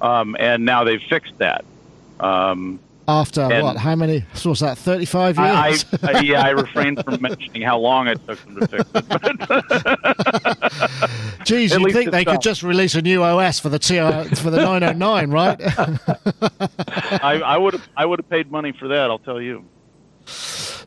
[0.00, 1.64] Um, and now they've fixed that.
[2.20, 3.78] Um, After and- what?
[3.78, 4.22] How many?
[4.34, 5.86] So was that 35 years?
[6.02, 9.08] I, I, yeah, I refrained from mentioning how long it took them to fix it.
[11.46, 14.24] Jeez, at you'd think they could just release a new OS for the TR uh,
[14.34, 15.58] for the 909, right?
[17.24, 19.10] I, I would I would have paid money for that.
[19.10, 19.64] I'll tell you.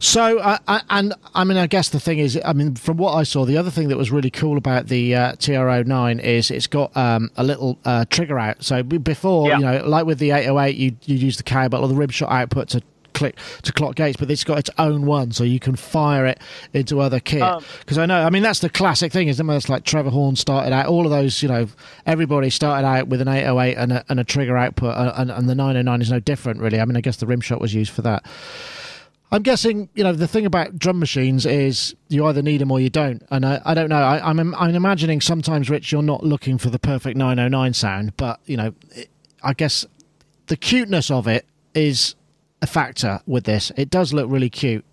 [0.04, 3.14] So, uh, I- and I mean, I guess the thing is, I mean, from what
[3.14, 6.66] I saw, the other thing that was really cool about the uh, TR09 is it's
[6.66, 8.64] got um, a little uh, trigger out.
[8.64, 9.58] So before, Yeah.
[9.60, 12.32] you know, like with the 808, you you use the cable or the rim shot
[12.32, 12.82] output to
[13.14, 16.40] click to clock gates, but it's got its own one, so you can fire it
[16.74, 17.44] into other kit.
[17.44, 19.56] Um, Because I know, I mean, that's the classic thing, isn't it?
[19.56, 21.68] It's like Trevor Horn started out, all of those, you know,
[22.08, 25.48] everybody started out with an 808 and a, and a trigger output, uh, and, and
[25.48, 26.80] the 909 is no different, really.
[26.80, 28.26] I mean, I guess the rim shot was used for that.
[29.34, 32.82] I'm guessing, you know, the thing about drum machines is you either need them or
[32.82, 33.24] you don't.
[33.32, 34.02] And I, I don't know.
[34.02, 38.42] I, I'm, I'm imagining sometimes, Rich, you're not looking for the perfect 909 sound, but,
[38.46, 39.10] you know, it,
[39.42, 39.86] I guess
[40.48, 42.16] the cuteness of it is
[42.62, 43.72] a factor with this.
[43.78, 44.84] It does look really cute.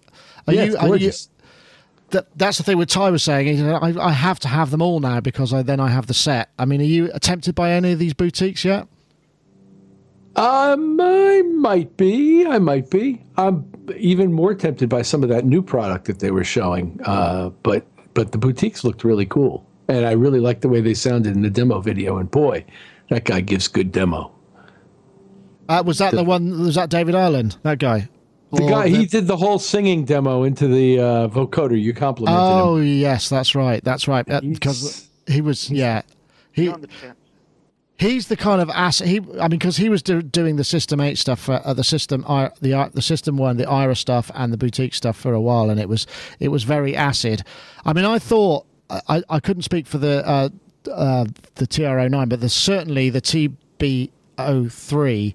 [0.46, 1.12] Are yeah, you, it's are you,
[2.10, 3.60] that, that's the thing with Ty was saying.
[3.68, 6.50] I, I have to have them all now because I, then I have the set.
[6.58, 8.86] I mean, are you tempted by any of these boutiques yet?
[10.38, 12.46] Um, I might be.
[12.46, 13.20] I might be.
[13.36, 17.00] I'm even more tempted by some of that new product that they were showing.
[17.04, 20.94] Uh, but but the boutiques looked really cool, and I really liked the way they
[20.94, 22.18] sounded in the demo video.
[22.18, 22.64] And boy,
[23.10, 24.32] that guy gives good demo.
[25.68, 26.60] Uh, was that the, one?
[26.60, 27.56] Was that David Ireland?
[27.64, 28.08] That guy?
[28.52, 31.78] The Or guy he did the whole singing demo into the uh, vocoder.
[31.78, 32.82] You complimented Oh him.
[32.82, 33.82] Oh yes, that's right.
[33.82, 34.28] That's right.
[34.30, 36.02] Uh, because he was, yeah,
[36.52, 37.17] he On the chat.
[37.98, 39.00] He's the kind of ass.
[39.00, 41.82] He, I mean, because he was do, doing the System Eight stuff for uh, the
[41.82, 42.22] system,
[42.60, 45.68] the I- the System One, the AIRA stuff, and the boutique stuff for a while,
[45.68, 46.06] and it was
[46.38, 47.42] it was very acid.
[47.84, 50.48] I mean, I thought I, I couldn't speak for the uh,
[50.90, 51.24] uh,
[51.56, 53.20] the TR09, but there's certainly the
[54.38, 55.34] TB03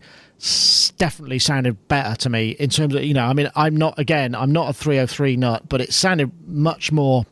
[0.97, 3.26] definitely sounded better to me in terms of you know.
[3.26, 7.26] I mean, I'm not again, I'm not a 303 nut, but it sounded much more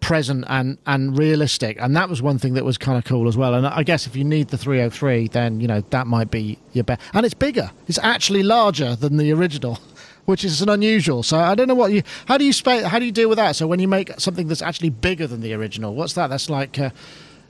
[0.00, 1.76] present and and realistic.
[1.80, 3.54] And that was one thing that was kind of cool as well.
[3.54, 6.84] And i guess if you need the 303 then you know that might be your
[6.84, 7.70] best and it's bigger.
[7.86, 9.78] It's actually larger than the original
[10.24, 11.22] which is an unusual.
[11.22, 13.38] So i don't know what you how do you spa- how do you deal with
[13.38, 13.56] that?
[13.56, 16.28] So when you make something that's actually bigger than the original what's that?
[16.28, 16.90] That's like uh,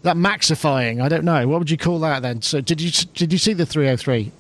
[0.03, 1.01] that maxifying?
[1.01, 1.47] I don't know.
[1.47, 2.43] What would you call that then?
[2.43, 4.33] So did you did you see the 303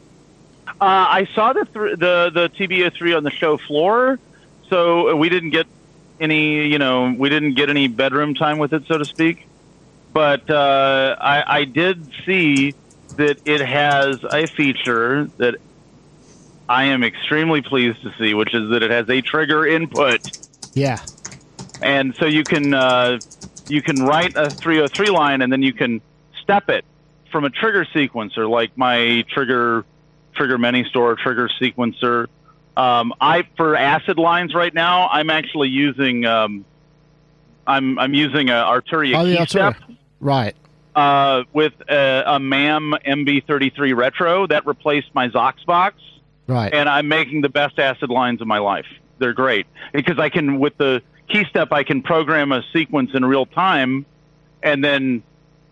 [0.68, 4.18] Uh, I saw the th- the the TB03 on the show floor,
[4.68, 5.66] so we didn't get
[6.20, 9.46] any, you know, we didn't get any bedroom time with it, so to speak.
[10.12, 12.74] But uh, I, I did see
[13.16, 15.56] that it has a feature that
[16.68, 20.20] I am extremely pleased to see, which is that it has a trigger input,
[20.74, 21.00] yeah
[21.82, 23.18] and so you can uh,
[23.68, 26.00] you can write a 303 line, and then you can
[26.42, 26.84] step it
[27.30, 29.84] from a trigger sequencer, like my trigger
[30.34, 32.26] trigger many store trigger sequencer.
[32.76, 36.64] Um, I for acid lines right now, I'm actually using um,
[37.66, 39.76] I'm I'm using a Arturia Oh, step
[40.20, 40.54] right.
[40.94, 46.00] uh, with a, a MAM MB33 Retro that replaced my Zox box,
[46.46, 46.72] right.
[46.72, 48.86] And I'm making the best acid lines of my life.
[49.18, 49.66] They're great.
[49.92, 54.06] Because I can with the KeyStep I can program a sequence in real time,
[54.62, 55.22] and then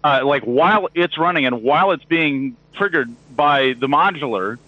[0.05, 4.59] uh, like while it's running and while it's being triggered by the modular,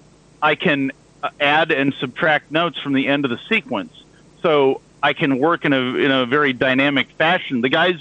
[0.41, 0.91] I can
[1.41, 3.93] add and subtract notes from the end of the sequence.
[4.43, 7.61] So I can work in a in a very dynamic fashion.
[7.61, 8.01] The guys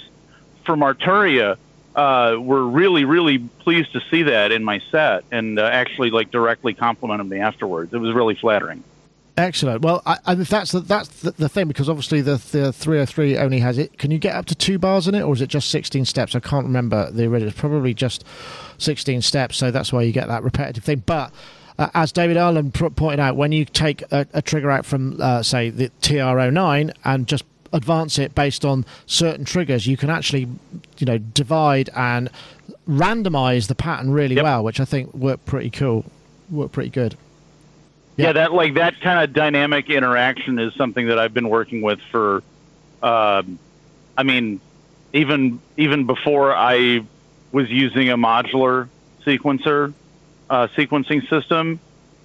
[0.64, 1.56] from Arturia
[1.94, 6.30] uh, were really really pleased to see that in my set and uh, actually like
[6.30, 7.92] directly complimented me afterwards.
[7.92, 8.84] It was really flattering.
[9.36, 9.82] Excellent.
[9.82, 13.60] Well, I, I, that's the, that's the, the thing because obviously the the 303 only
[13.60, 13.96] has it.
[13.96, 16.34] Can you get up to two bars in it, or is it just 16 steps?
[16.34, 17.48] I can't remember the original.
[17.48, 18.24] It's probably just
[18.78, 21.02] 16 steps, so that's why you get that repetitive thing.
[21.06, 21.32] But
[21.80, 25.20] uh, as David Ireland pr- pointed out, when you take a, a trigger out from
[25.20, 30.46] uh, say the TR09 and just advance it based on certain triggers, you can actually
[30.98, 32.30] you know divide and
[32.88, 34.44] randomize the pattern really Yep.
[34.44, 36.04] well, which I think worked pretty cool.
[36.50, 37.16] Worked pretty good.
[38.16, 38.32] Yeah, Yeah.
[38.34, 42.42] that like that kind of dynamic interaction is something that I've been working with for.
[43.02, 43.58] Um,
[44.18, 44.60] I mean,
[45.12, 47.04] even even before I
[47.52, 48.88] was using a modular
[49.24, 49.92] sequencer
[50.50, 51.80] uh, sequencing system,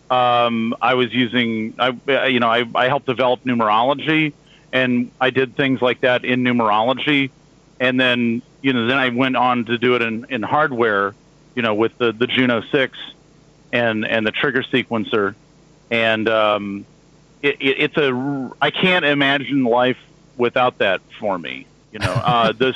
[0.09, 1.75] um, I was using.
[1.79, 4.33] I you know I, I helped develop numerology,
[4.73, 7.29] and I did things like that in numerology,
[7.79, 11.15] and then you know then I went on to do it in, in hardware,
[11.55, 12.97] you know with the the Juno six,
[13.71, 15.35] and and the trigger sequencer
[15.91, 16.85] and um,
[17.41, 19.99] it, it, it's a I can't imagine life
[20.37, 21.67] without that for me.
[21.91, 22.75] You know, uh, this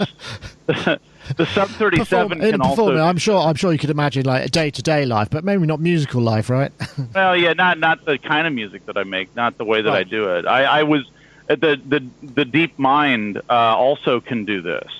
[1.38, 3.40] the sub thirty seven can also I'm sure.
[3.40, 6.22] I'm sure you could imagine like a day to day life, but maybe not musical
[6.22, 6.72] life, right?
[7.16, 9.94] well, yeah, not not the kind of music that I make, not the way that
[9.94, 10.46] I do it.
[10.46, 11.10] I, I was
[11.50, 14.92] uh, the the the Deep Mind uh, also can do this.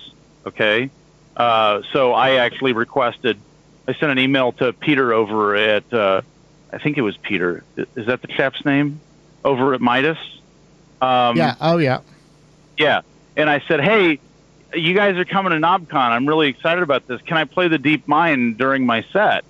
[0.46, 0.90] Okay,
[1.36, 3.38] uh, so I actually requested.
[3.88, 6.22] I sent an email to Peter over at uh,
[6.72, 7.64] I think it was Peter.
[7.76, 9.00] Is that the chap's name
[9.44, 10.18] over at Midas?
[11.00, 11.56] Um, yeah.
[11.60, 12.00] Oh, yeah.
[12.78, 13.02] Yeah.
[13.36, 14.20] And I said, hey,
[14.74, 15.94] you guys are coming to KnobCon.
[15.94, 17.20] I'm really excited about this.
[17.22, 19.44] Can I play the Deep Mind during my set?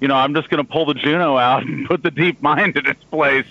[0.00, 2.76] You know, I'm just going to pull the Juno out and put the Deep Mind
[2.76, 3.46] in its place.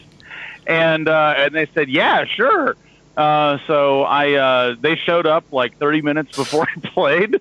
[0.66, 2.76] And uh, and they said, yeah, sure.
[3.18, 7.40] Uh, so I uh, they showed up like 30 minutes before I played.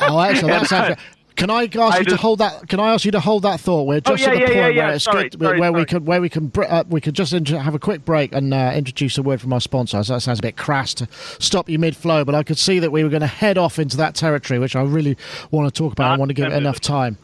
[0.00, 0.46] Oh, excellent.
[0.68, 1.04] That's actually
[1.38, 2.68] Can I ask I you to hold that?
[2.68, 3.84] Can I ask you to hold that thought?
[3.86, 5.72] We're Oh, just yeah, at the yeah, point yeah, where it's Sorry, good, sorry, where
[5.72, 5.86] we sorry.
[5.86, 8.72] could where we can uh, we could just int- have a quick break and uh,
[8.74, 10.02] introduce a word from our sponsor.
[10.02, 11.06] So that sounds a bit crass to
[11.38, 13.78] stop you mid flow, but I could see that we were going to head off
[13.78, 15.16] into that territory, which I really
[15.52, 16.10] want to talk about.
[16.10, 17.18] I want to give it enough time.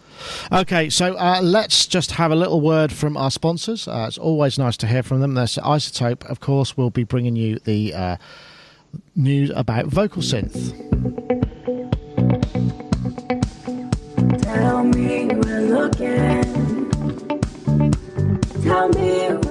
[0.53, 3.89] Okay, so uh, let's just have a little word from our sponsors.
[3.89, 5.35] Uh, it's always nice to hear from them.
[5.35, 8.17] There's iZotope, of course, will be bringing you the uh,
[9.17, 10.73] news about VocalSynth.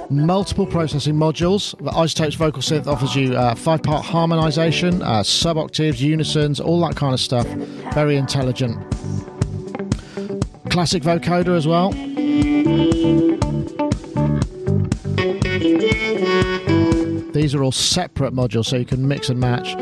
[0.10, 1.78] Multiple processing modules.
[1.78, 6.80] The iZotope's vocal synth offers you uh, five part harmonization, uh, sub octaves, unisons, all
[6.88, 7.46] that kind of stuff.
[7.94, 8.78] Very intelligent.
[10.70, 11.92] Classic vocoder as well.
[17.34, 19.76] These are all separate modules, so you can mix and match.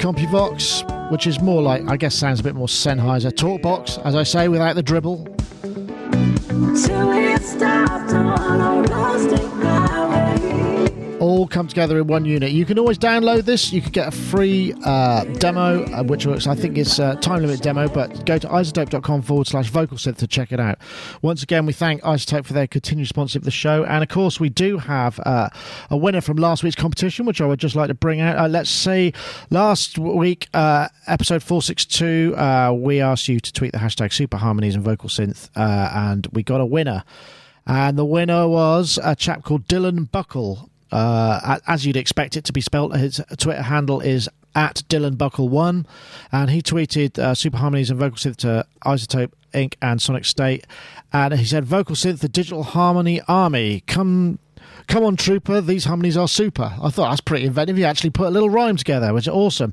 [0.00, 3.30] CompuVox, which is more like, I guess, sounds a bit more Sennheiser.
[3.30, 5.26] Talkbox, as I say, without the dribble.
[11.20, 12.52] All come together in one unit.
[12.52, 13.74] You can always download this.
[13.74, 17.42] You can get a free uh, demo, uh, which works, I think is a time
[17.42, 20.78] limit demo, but go to izotope.com forward slash vocal synth to check it out.
[21.20, 23.84] Once again, we thank iZotope for their continued sponsorship of the show.
[23.84, 25.50] And of course, we do have uh,
[25.90, 28.38] a winner from last week's competition, which I would just like to bring out.
[28.38, 29.12] Uh, let's say
[29.50, 34.74] last week, uh, episode 462, uh, we asked you to tweet the hashtag super harmonies
[34.74, 37.04] and vocal synth, and we got a winner.
[37.66, 40.69] And the winner was a chap called Dylan Buckle.
[40.92, 45.48] Uh, as you'd expect it to be spelt, his Twitter handle is at Dylan Buckle
[45.48, 45.86] One,
[46.32, 49.74] and he tweeted uh, Super Harmonies and Vocal Synth to iZotope Inc.
[49.80, 50.66] and Sonic State,
[51.12, 54.38] and he said, "Vocal Synth, the Digital Harmony Army, come."
[54.86, 56.74] Come on, Trooper, these harmonies are super.
[56.80, 57.78] I thought that's pretty inventive.
[57.78, 59.72] You actually put a little rhyme together, which is awesome.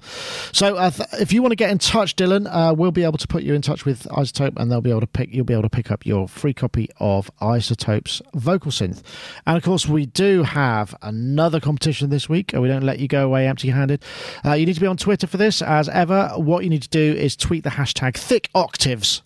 [0.52, 3.18] So, uh, th- if you want to get in touch, Dylan, uh, we'll be able
[3.18, 5.34] to put you in touch with iZotope, and they'll be able to pick.
[5.34, 9.02] You'll be able to pick up your free copy of iZotope's vocal synth.
[9.46, 12.52] And of course, we do have another competition this week.
[12.54, 14.04] We don't let you go away empty-handed.
[14.46, 16.30] Uh, you need to be on Twitter for this, as ever.
[16.36, 19.22] What you need to do is tweet the hashtag thick octaves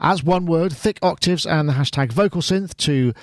[0.00, 3.14] as one word, thick octaves, and the hashtag vocal synth to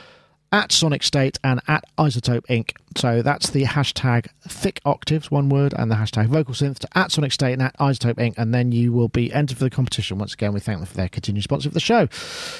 [0.54, 2.78] at Sonic State and at iZotope Inc.
[2.98, 7.12] So that's the hashtag thick octaves, one word, and the hashtag vocal synth to at
[7.12, 8.36] Sonic State and at iZotope Inc.
[8.38, 10.18] And then you will be entered for the competition.
[10.18, 12.08] Once again, we thank them for their continued sponsor of the show.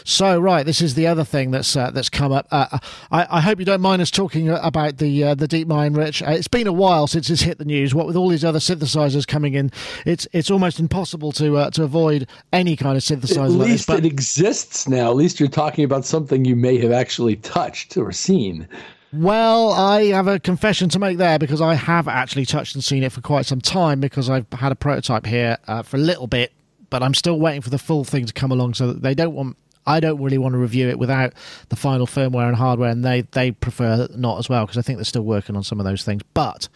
[0.04, 2.48] So right, this is the other thing that's uh, that's come up.
[2.52, 2.80] Uh,
[3.12, 6.22] I, I hope you don't mind us talking about the uh, the DeepMind, Rich.
[6.24, 7.94] Uh, it's been a while since it's hit the news.
[7.94, 9.72] What with all these other synthesizers coming in,
[10.06, 13.46] it's it's almost impossible to uh, to avoid any kind of synthesizer.
[13.46, 15.10] At like this, least but- it exists now.
[15.10, 18.68] At least you're talking about something you may have actually touched or seen.
[19.14, 23.04] Well, I have a confession to make there because I have actually touched and seen
[23.04, 26.26] it for quite some time because I've had a prototype here uh, for a little
[26.26, 26.52] bit,
[26.90, 29.36] but I'm still waiting for the full thing to come along so that they don't
[29.36, 29.56] want.
[29.86, 31.34] I don't really want to review it without
[31.70, 34.98] the final firmware and hardware, and they, they prefer not as well because I think
[34.98, 36.24] they're still working on some of those things.
[36.34, 36.70] But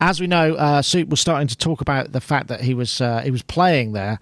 [0.00, 3.00] as we know, uh, Soup was starting to talk about the fact that he was
[3.00, 4.18] uh, he was playing there,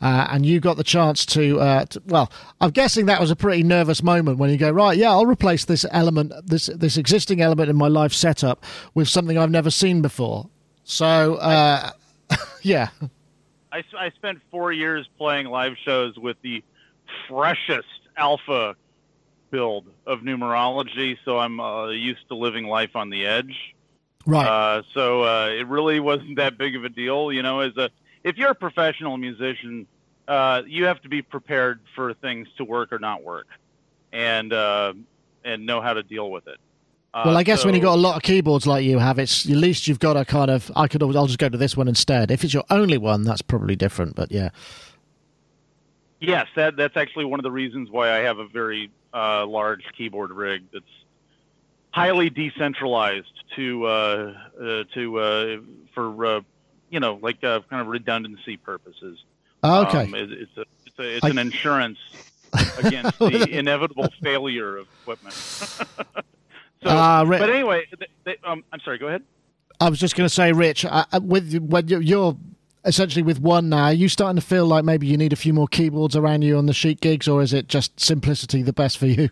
[0.00, 2.02] uh, and you got the chance to, uh, to.
[2.06, 4.96] Well, I'm guessing that was a pretty nervous moment when you go right.
[4.96, 9.38] Yeah, I'll replace this element, this this existing element in my live setup with something
[9.38, 10.48] I've never seen before.
[10.84, 11.90] So uh,
[12.62, 12.88] yeah,
[13.72, 16.62] I spent four years playing live shows with the
[17.28, 18.76] freshest alpha
[19.50, 23.74] build of numerology, so I'm uh, used to living life on the edge.
[24.26, 24.46] right.
[24.46, 27.60] Uh, so uh, it really wasn't that big of a deal, you know.
[27.60, 27.90] As a
[28.24, 29.86] if you're a professional musician,
[30.26, 33.46] uh, you have to be prepared for things to work or not work,
[34.12, 34.94] and uh,
[35.44, 36.56] and know how to deal with it.
[37.12, 39.18] Uh, well, I guess when you so- got a lot of keyboards like you have,
[39.20, 40.72] it's at least you've got a kind of.
[40.74, 41.02] I could.
[41.02, 42.30] always- I'll just go to this one instead.
[42.30, 44.16] If it's your only one, that's probably different.
[44.16, 44.48] But yeah,
[46.20, 49.84] Yes, that that's actually one of the reasons why I have a very uh, large
[49.96, 50.84] keyboard rig that's
[51.90, 55.56] highly decentralized to uh, uh, to uh,
[55.94, 56.40] for uh,
[56.94, 59.18] you know like uh, kind of redundancy purposes.
[59.62, 60.04] okay.
[60.04, 61.98] Um, it, it's a it's, a, it's I- an insurance
[62.78, 65.34] against the inevitable failure of equipment.
[65.34, 65.84] so,
[66.86, 68.98] Ah, Ri- but anyway, th th um, I'm sorry.
[68.98, 69.22] Go ahead.
[69.80, 72.36] I was just going to say, Rich, uh, uh, with when you- you're
[72.84, 75.52] essentially with one now, are you starting to feel like maybe you need a few
[75.52, 78.98] more keyboards around you on the Chic gigs, or is it just simplicity the best
[78.98, 79.30] for you?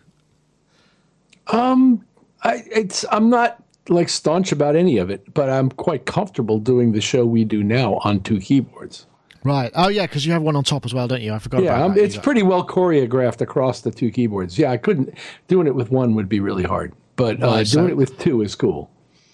[1.47, 2.03] Um,
[2.43, 6.91] I it's I'm not like staunch about any of it, but I'm quite comfortable doing
[6.93, 9.05] the show we do now on two keyboards.
[9.43, 9.71] Right.
[9.75, 11.33] Oh yeah, because you have one on top as well, don't you?
[11.33, 14.57] I forgot Yeah, um, it's got- pretty well choreographed across the two keyboards.
[14.57, 15.13] Yeah, I couldn't
[15.47, 18.41] doing it with one would be really hard, but uh, so- doing it with two
[18.41, 18.89] is cool.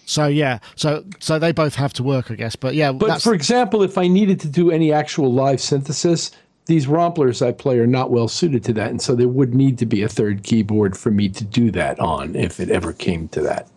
[0.05, 2.55] So yeah, so so they both have to work, I guess.
[2.55, 6.31] But yeah, But for example, if I needed to do any actual live synthesis,
[6.65, 9.77] these romplers I play are not well suited to that, and so there would need
[9.77, 13.27] to be a third keyboard for me to do that on if it ever came
[13.29, 13.67] to that.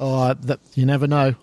[0.00, 1.34] Oh, that, you never know.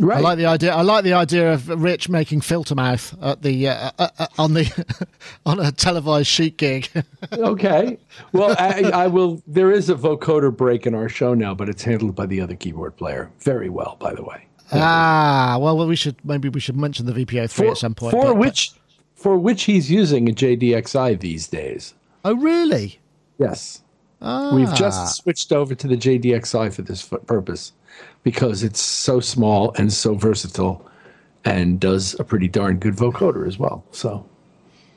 [0.00, 0.18] Right.
[0.18, 0.72] I like the idea.
[0.74, 4.54] I like the idea of Rich making filter mouth at the uh, uh, uh, on
[4.54, 5.08] the
[5.46, 6.88] on a televised Chic gig.
[7.32, 7.98] okay.
[8.32, 9.42] Well, I, I will.
[9.48, 12.54] There is a vocoder break in our show now, but it's handled by the other
[12.54, 14.46] keyboard player very well, by the way.
[14.72, 18.12] ah, well, we should maybe we should mention the VP03 For, at some point.
[18.12, 18.70] for but- which
[19.16, 21.94] for which he's using a JDXI these days.
[22.24, 23.00] oh, really?
[23.38, 23.82] Yes.
[24.22, 27.72] Ah, We've just switched over to the JDXI for this f- purpose
[28.22, 30.84] because it's so small and so versatile
[31.44, 33.84] and does a pretty darn good vocoder as well.
[33.92, 34.28] So,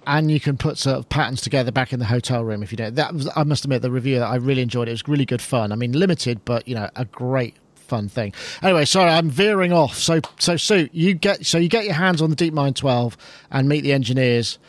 [0.07, 2.77] and you can put sort of patterns together back in the hotel room if you
[2.77, 2.95] don't.
[2.95, 4.87] That was, I must admit, the review that I really enjoyed.
[4.87, 5.71] It was really good fun.
[5.71, 8.33] I mean, limited, but you know, a great fun thing.
[8.63, 9.97] Anyway, sorry, I'm veering off.
[9.97, 13.17] So, so Sue, you get so you get your hands on the DeepMind 12
[13.51, 14.59] and meet the engineers.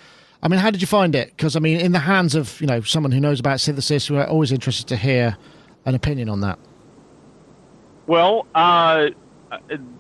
[0.42, 1.28] I mean, how did you find it?
[1.36, 4.24] Because I mean, in the hands of you know someone who knows about synthesis, we're
[4.24, 5.36] always interested to hear
[5.86, 6.58] an opinion on that.
[8.06, 9.10] Well, uh,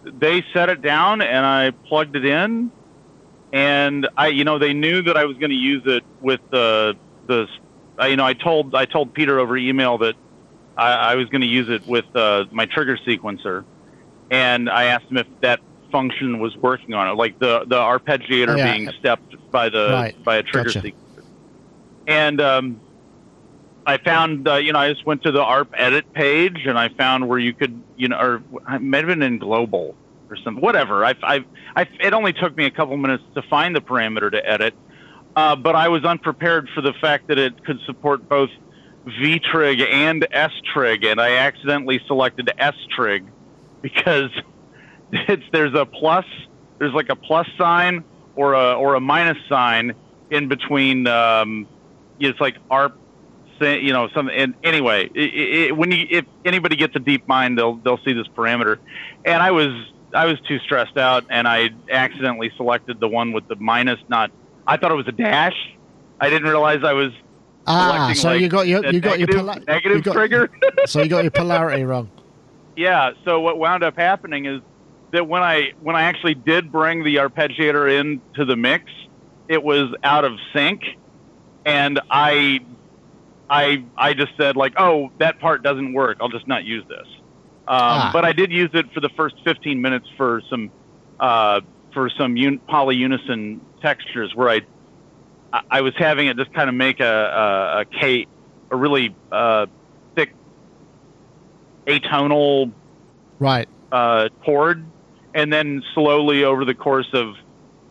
[0.04, 2.72] they set it down and I plugged it in,
[3.52, 6.96] and I, you know, they knew that I was going to use it with the
[7.26, 7.46] the,
[8.02, 10.16] you know, I told I told Peter over email that
[10.76, 13.64] I, I was going to use it with uh, my trigger sequencer,
[14.30, 15.60] and I asked him if that
[15.92, 18.72] function was working on it, like the the arpeggiator Oh, yeah.
[18.76, 20.24] being stepped by the Right.
[20.24, 20.88] by a trigger Gotcha.
[20.88, 21.22] sequencer,
[22.06, 22.80] and um,
[23.86, 26.88] I found, uh, you know, I just went to the ARP edit page and I
[26.88, 28.42] found where you could, you know, or
[28.74, 29.96] it might have been in global
[30.30, 31.04] or something, whatever.
[31.04, 34.48] I, I, I, it only took me a couple minutes to find the parameter to
[34.48, 34.74] edit,
[35.34, 38.50] uh, but I was unprepared for the fact that it could support both
[39.04, 43.24] V-trig and S-trig, and I accidentally selected S-trig
[43.80, 44.30] because
[45.12, 46.26] it's there's a plus,
[46.78, 48.04] there's like a plus sign
[48.36, 49.94] or a or a minus sign
[50.30, 51.06] in between.
[51.08, 51.66] Um,
[52.20, 52.96] it's like ARP
[53.62, 57.56] say- you know some and anyway it, it, when you if anybody gets a DeepMind
[57.56, 58.78] they'll they'll see this parameter.
[59.24, 59.70] And i was
[60.14, 64.30] i was too stressed out and i accidentally selected the one with the minus not
[64.66, 65.56] i thought it was a dash.
[66.20, 67.12] I didn't realize i was
[67.64, 70.50] Ah, so like, you got your you got your negative, pola- negative you got- trigger.
[70.86, 72.10] so you got your polarity wrong.
[72.76, 74.60] yeah so what wound up happening is
[75.12, 78.90] that when i when i actually did bring the arpeggiator into the mix
[79.48, 80.82] it was out of sync
[81.64, 82.58] and i
[83.52, 87.06] i i just said like oh that part doesn't work i'll just not use this
[87.68, 88.10] um, Ah.
[88.12, 90.70] but i did use it for the first 15 minutes for some
[91.20, 91.60] uh,
[91.92, 94.60] for some un- polyunison textures where i
[95.70, 98.26] I- was having it just kind of make a, a, a K,
[98.70, 99.66] a really uh,
[100.16, 100.32] thick
[101.86, 102.72] atonal
[103.38, 103.68] Right.
[103.90, 104.82] uh, chord,
[105.34, 107.34] and then slowly over the course of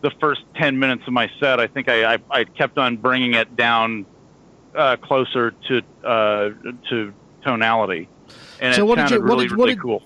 [0.00, 3.34] the first ten minutes of my set, I think I, I, I kept on bringing
[3.34, 4.06] it down
[4.76, 6.50] uh, closer to uh,
[6.90, 7.12] to
[7.44, 8.08] tonality,
[8.60, 10.02] and So what did you- what really did- what really did- cool.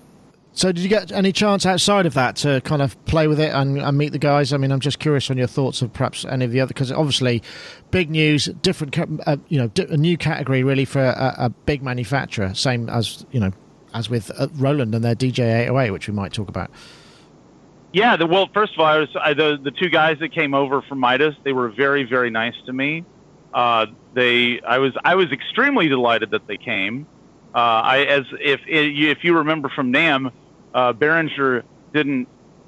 [0.53, 3.53] So did you get any chance outside of that to kind of play with it
[3.53, 4.51] and, and meet the guys?
[4.53, 6.91] I mean, I'm just curious on your thoughts of perhaps any of the other because
[6.91, 7.43] obviously,
[7.91, 8.97] big news, different,
[9.27, 12.55] uh, you know, a new category really for a, a big manufacturer.
[12.55, 13.51] Same as you know,
[13.93, 16.71] as with uh, Roland and their DJ 808, which we might talk about.
[17.93, 20.55] Yeah, the, well, first of all, I was, I, the the two guys that came
[20.55, 23.05] over from Midas, they were very very nice to me.
[23.57, 27.07] Uh, they, I was I was extremely delighted that they came.
[27.55, 30.31] Uh, I as if if you remember from NAMM,
[30.75, 32.27] uh, Behringer didn't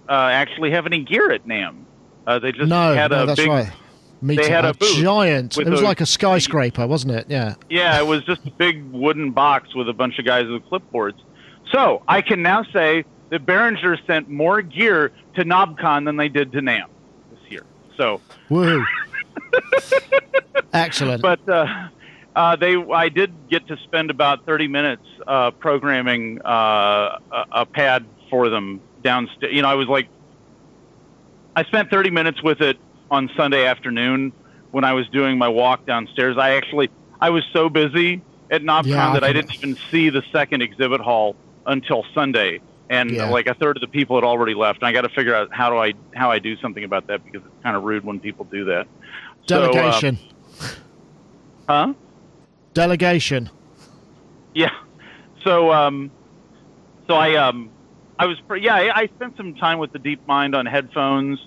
[0.10, 1.84] uh, actually have any gear at NAMM.
[2.26, 3.72] Uh, they just no, had no, a that's big right.
[4.20, 5.60] Meter, had a a giant.
[5.60, 7.28] It was a- like a skyscraper, wasn't it?
[7.30, 7.54] Yeah.
[7.70, 11.20] Yeah, it was just a big wooden box with a bunch of guys with clipboards.
[11.72, 16.52] So I can now say that Behringer sent more gear to KnobCon than they did
[16.54, 16.88] to NAMM
[17.30, 17.64] this year.
[17.96, 18.84] So, Woo.
[20.74, 21.22] Excellent.
[21.22, 21.66] but uh,
[22.36, 27.66] uh, they, I did get to spend about 30 minutes uh, programming uh, a, a
[27.66, 29.54] pad for them downstairs.
[29.54, 30.08] You know, I was like,
[31.56, 32.78] I spent 30 minutes with it
[33.10, 34.32] on Sunday afternoon
[34.72, 36.38] when I was doing my walk downstairs.
[36.38, 38.22] I actually, I was so busy
[38.52, 41.36] at KnobCon Yeah, that I can- didn't even see the second exhibit hall
[41.66, 42.62] until Sunday.
[42.92, 43.30] And Yeah.
[43.30, 44.80] like a third of the people had already left.
[44.82, 47.24] And I got to figure out how do I how I do something about that
[47.24, 48.88] because it's kind of rude when people do that.
[49.50, 50.20] So, uh, Delegation.
[51.68, 51.94] huh?
[52.76, 53.50] Delegation.
[54.54, 54.70] Yeah.
[55.44, 56.12] So, um,
[57.08, 57.72] so I, um,
[58.20, 61.40] I was, pre- yeah, I, I spent some time with the DeepMind on headphones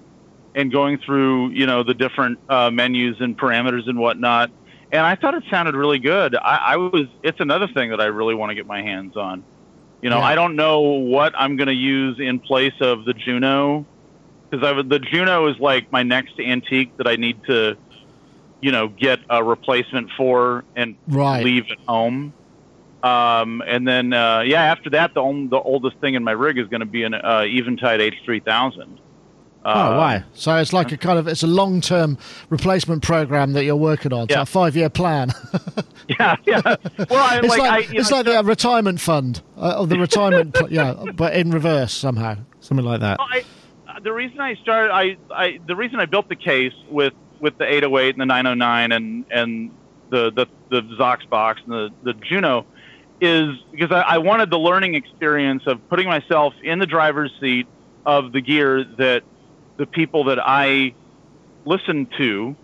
[0.56, 4.50] and going through, you know, the different uh, menus and parameters and whatnot.
[4.90, 6.34] And I thought it sounded really good.
[6.34, 9.44] I, I was, it's another thing that I really want to get my hands on.
[10.02, 10.24] You know, Yeah.
[10.24, 13.86] I don't know what I'm going to use in place of the Juno
[14.50, 17.76] because I would, the Juno is like my next antique that I need to
[18.62, 21.44] you know, get a replacement for and Right.
[21.44, 22.32] leave at home.
[23.02, 26.56] Um, and then, uh, yeah, after that, the, only, the oldest thing in my rig
[26.56, 28.98] is going to be an uh, Eventide H3000.
[29.64, 30.22] Oh, Uh, wow.
[30.34, 32.18] So it's like a kind of it's a long term
[32.50, 34.24] replacement program that you're working on.
[34.24, 34.42] It's Yeah.
[34.42, 35.32] a five year plan.
[36.18, 36.60] Yeah, yeah.
[36.64, 36.76] Well,
[37.12, 39.96] I, it's like, like, I, it's know, like the uh, retirement fund uh, or the
[40.00, 43.18] retirement, pl- yeah, but in reverse somehow, something like that.
[43.20, 43.44] Well, I,
[43.88, 47.12] uh, the reason I started, I, I, the reason I built the case with,
[47.42, 49.72] with the 808 and the 909 and, and
[50.10, 52.66] the, the, the Zox box and the, the Juno
[53.20, 57.66] is because I, I wanted the learning experience of putting myself in the driver's seat
[58.06, 59.22] of the gear that
[59.76, 60.94] the people that I
[61.64, 62.56] listened to,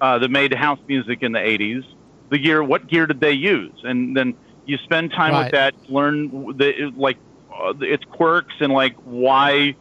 [0.00, 1.82] uh, that made house music in the 80s,
[2.30, 3.74] the gear, what gear did they use?
[3.82, 4.34] And then
[4.66, 5.44] you spend time Right.
[5.44, 7.16] with that, learn the, like,
[7.50, 9.74] uh, its quirks and like why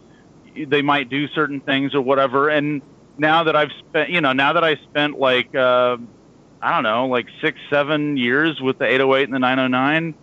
[0.67, 2.49] they might do certain things or whatever.
[2.49, 2.81] And
[3.17, 5.97] now that I've spent, you know, now that I spent like, uh,
[6.61, 10.15] I don't know, like six, seven years with the 808 and the 909,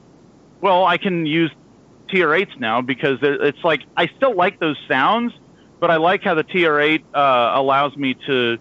[0.61, 1.51] well, I can use
[2.09, 5.32] TR8s now because it's like I still like those sounds,
[5.80, 8.59] but I like how the TR8 uh, allows me to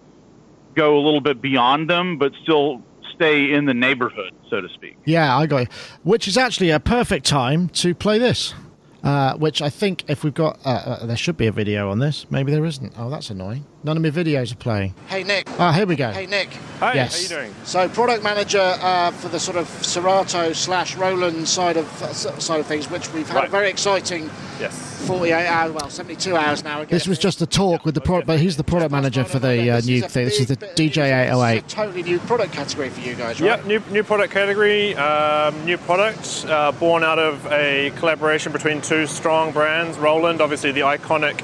[0.74, 2.82] go a little bit beyond them, but still
[3.14, 4.96] stay in the neighborhood, so to speak.
[5.04, 5.66] Yeah, I got you.
[6.02, 8.54] Which is actually a perfect time to play this.
[9.02, 11.98] Uh, which I think if we've got, uh, uh, there should be a video on
[11.98, 12.24] this.
[12.30, 12.94] Maybe there isn't.
[12.96, 13.66] Oh, that's annoying.
[13.84, 14.94] None of my videos are playing.
[15.08, 15.46] Hey Nick.
[15.58, 16.10] Ah, here we go.
[16.10, 16.48] Hey Nick.
[16.80, 17.14] Hi, Yes.
[17.14, 17.54] how you doing?
[17.64, 22.60] So product manager uh, for the sort of Serato slash Roland side of uh, side
[22.60, 25.06] of things, which we've had a very exciting Yes.
[25.06, 26.82] 48 hours, well 72 hours now.
[26.84, 29.70] This was just a talk with the product, but he's the product manager for the
[29.70, 30.24] uh, new thing.
[30.24, 33.58] This is the DJ It's a totally new product category for you guys, right?
[33.58, 38.80] Yep, new, new product category, um, new product, uh, born out of a collaboration between
[38.80, 39.98] two strong brands.
[39.98, 41.42] Roland, obviously the iconic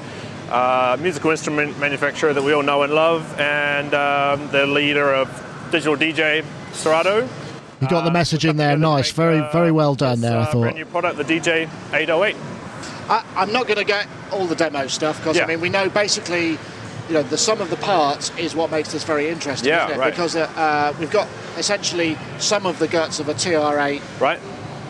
[0.51, 5.27] uh, musical instrument manufacturer that we all know and love, and um, the leader of
[5.71, 7.27] digital DJ, Serato.
[7.81, 8.77] You got the message in there.
[8.77, 9.11] Nice.
[9.11, 10.61] Very, very well done there, I uh, thought.
[10.61, 12.35] Brand new product, the DJ 808.
[13.09, 15.43] I, I'm not going to get all the demo stuff because Yeah.
[15.43, 18.91] I mean we know basically, you know, the sum of the parts is what makes
[18.91, 19.69] this very interesting.
[19.69, 19.99] Yeah, isn't it?
[19.99, 20.11] right.
[20.11, 21.27] Because uh, uh, we've got
[21.57, 24.39] essentially some of the guts of a TR8 Right?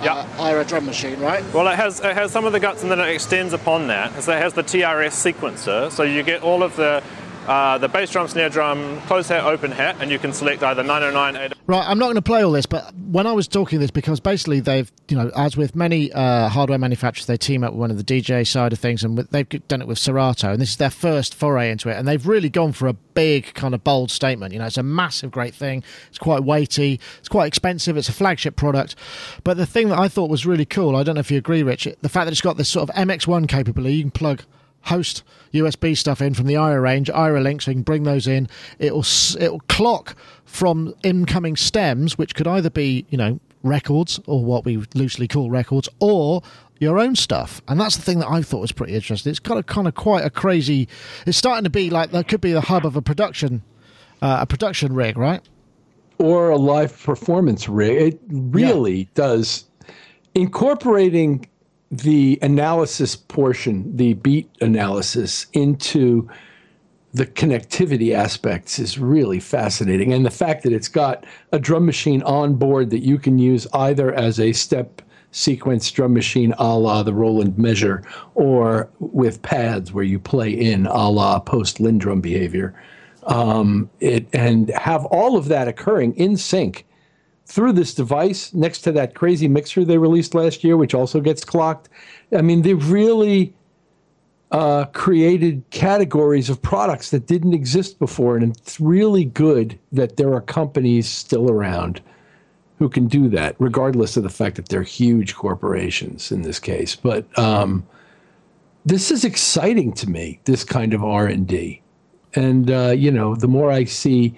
[0.04, 0.14] Yeah.
[0.38, 1.44] uh, AIRA drum machine, right?
[1.54, 4.24] Well, it has it has some of the guts, and then it extends upon that.
[4.24, 7.04] So it has the TRS sequencer, so you get all of the
[7.48, 10.84] uh, the bass drum, snare drum, closed hat, open hat, and you can select either
[10.84, 11.58] 909, 808.
[11.68, 14.20] Right, I'm not going to play all this, but when I was talking this, because
[14.20, 17.92] basically they've, you know, as with many uh, hardware manufacturers, they team up with one
[17.92, 20.78] of the DJ side of things, and they've done it with Serato, and this is
[20.78, 24.12] their first foray into it, and they've really gone for a big kind of bold
[24.12, 24.54] statement.
[24.54, 25.84] You know, it's a massive, great thing.
[26.10, 27.00] It's quite weighty.
[27.20, 27.98] It's quite expensive.
[27.98, 28.96] It's a flagship product,
[29.44, 31.64] but the thing that I thought was really cool, I don't know if you agree,
[31.64, 33.96] Rich, the fact that it's got this sort of MX1 capability.
[33.96, 34.44] You can plug
[34.84, 35.24] host
[35.54, 38.48] USB stuff in from the AIRA range, AIRA-Link, so you can bring those in.
[38.80, 39.06] It'll
[39.40, 40.16] it'll clock
[40.46, 45.50] from incoming stems, which could either be you know records or what we loosely call
[45.50, 46.42] records, or
[46.80, 47.62] your own stuff.
[47.68, 49.30] And that's the thing that I thought was pretty interesting.
[49.30, 50.88] It's kind of kind of quite a crazy.
[51.26, 53.62] It's starting to be like that could be the hub of a production,
[54.22, 55.42] uh, a production rig, right?
[56.22, 58.14] or a live performance rig.
[58.14, 59.66] It really does
[60.36, 61.48] incorporating
[61.92, 66.30] the analysis portion, the beat analysis into
[67.14, 70.14] the connectivity aspects is really fascinating.
[70.14, 73.68] And the fact that it's got a drum machine on board that you can use
[73.74, 78.04] either as a step sequence drum machine a la the Roland Measure
[78.36, 82.74] or with pads where you play in a la post LinnDrum behavior.
[83.24, 86.86] Um, it, and have all of that occurring in sync
[87.52, 91.44] through this device next to that crazy mixer they released last year, which also gets
[91.44, 91.90] clocked.
[92.34, 93.54] I mean, they really
[94.52, 100.34] uh, created categories of products that didn't exist before, and it's really good that there
[100.34, 102.02] are companies still around
[102.80, 106.96] who can do that, regardless of the fact that they're huge corporations in this case.
[106.96, 107.86] But um,
[108.86, 110.40] this is exciting to me.
[110.46, 111.82] This kind of R and D,
[112.34, 114.38] and uh, you know, the more I see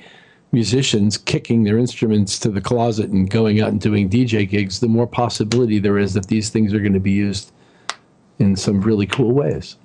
[0.54, 4.88] musicians kicking their instruments to the closet and going out and doing DJ gigs, the
[4.88, 7.52] more possibility there is that these things are going to be used
[8.40, 9.78] in some really cool ways.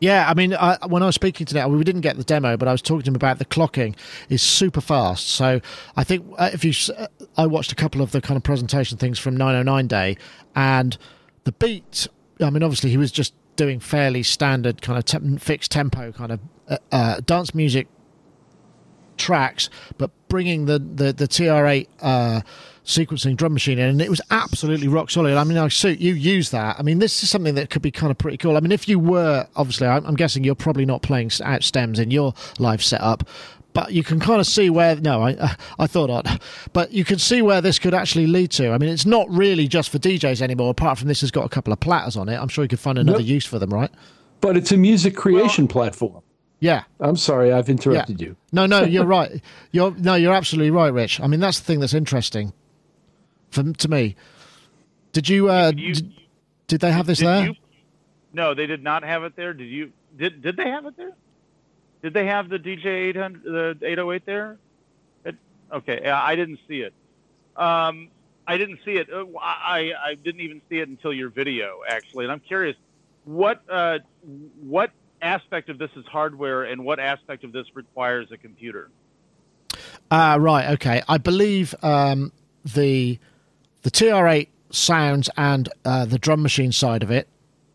[0.00, 2.56] Yeah, I mean, I, when I was speaking to him, we didn't get the demo,
[2.56, 3.94] but I was talking to him about the clocking
[4.30, 5.28] is super fast.
[5.28, 5.60] So
[5.94, 7.06] I think uh, if you, uh,
[7.36, 10.16] I watched a couple of the kind of presentation things from 909 Day,
[10.56, 10.96] and
[11.44, 12.08] the beat.
[12.40, 16.32] I mean, obviously he was just doing fairly standard kind of tem- fixed tempo kind
[16.32, 17.86] of uh, uh, dance music
[19.20, 22.40] tracks, but bringing the the, the TR8 uh,
[22.84, 25.36] sequencing drum machine in, and it was absolutely rock solid.
[25.36, 26.76] I mean, I suit you use that.
[26.78, 28.56] I mean, this is something that could be kind of pretty cool.
[28.56, 31.98] I mean, if you were obviously, I'm, I'm guessing you're probably not playing out stems
[31.98, 33.28] in your live setup,
[33.72, 34.96] but you can kind of see where.
[34.96, 36.40] No, I I thought I'd,
[36.72, 38.70] but you can see where this could actually lead to.
[38.72, 40.70] I mean, it's not really just for DJs anymore.
[40.70, 42.36] Apart from this, has got a couple of platters on it.
[42.36, 43.28] I'm sure you could find another Nope.
[43.28, 43.90] use for them, right?
[44.40, 46.22] But it's a music creation platform.
[46.60, 46.84] Yeah.
[47.00, 47.72] I'm sorry, I've Yeah.
[47.72, 48.36] interrupted you.
[48.52, 49.42] No, no, you're right.
[49.72, 51.20] You're no, you're absolutely right, Rich.
[51.20, 52.52] I mean, that's the thing that's interesting
[53.50, 54.16] for to me.
[55.12, 55.50] Did you?
[55.50, 56.12] Uh, You- did,
[56.68, 57.46] did they have this there?
[57.46, 57.54] you-
[58.32, 59.52] no, they did not have it there.
[59.52, 59.92] Did you?
[60.16, 61.12] Did did they have it there?
[62.02, 64.56] Did they have the DJ 800, the 808 there?
[65.24, 65.34] It,
[65.72, 66.94] okay, I didn't see it.
[67.56, 68.08] Um,
[68.46, 69.12] I didn't see it.
[69.12, 72.76] Uh, I I didn't even see it until your video actually, and I'm curious
[73.24, 73.98] what uh,
[74.60, 74.90] what
[75.22, 78.90] aspect of this is hardware and what aspect of this requires a computer.
[80.10, 80.70] Ah, right.
[80.70, 81.02] Okay.
[81.08, 82.32] I believe um,
[82.64, 83.18] the
[83.82, 87.28] the TR8 sounds and uh, the drum machine side of it,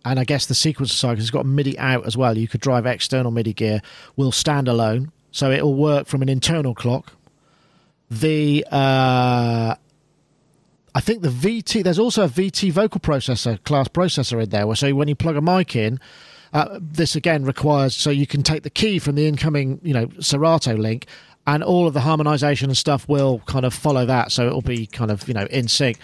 [0.03, 2.37] and I guess the sequencer side because it's got MIDI out as well.
[2.37, 3.81] You could drive external MIDI gear.
[4.15, 7.13] Will stand alone, so it will work from an internal clock.
[8.09, 9.75] The uh,
[10.93, 11.83] I think the VT.
[11.83, 14.73] There's also a VT vocal processor class processor in there.
[14.75, 15.99] So when you plug a mic in,
[16.55, 20.07] uh, this again requires so you can take the key from the incoming, you know,
[20.21, 21.05] Serato link,
[21.45, 24.31] and all of the harmonization and stuff will kind of follow that.
[24.31, 25.97] So it'll be kind of you know in sync.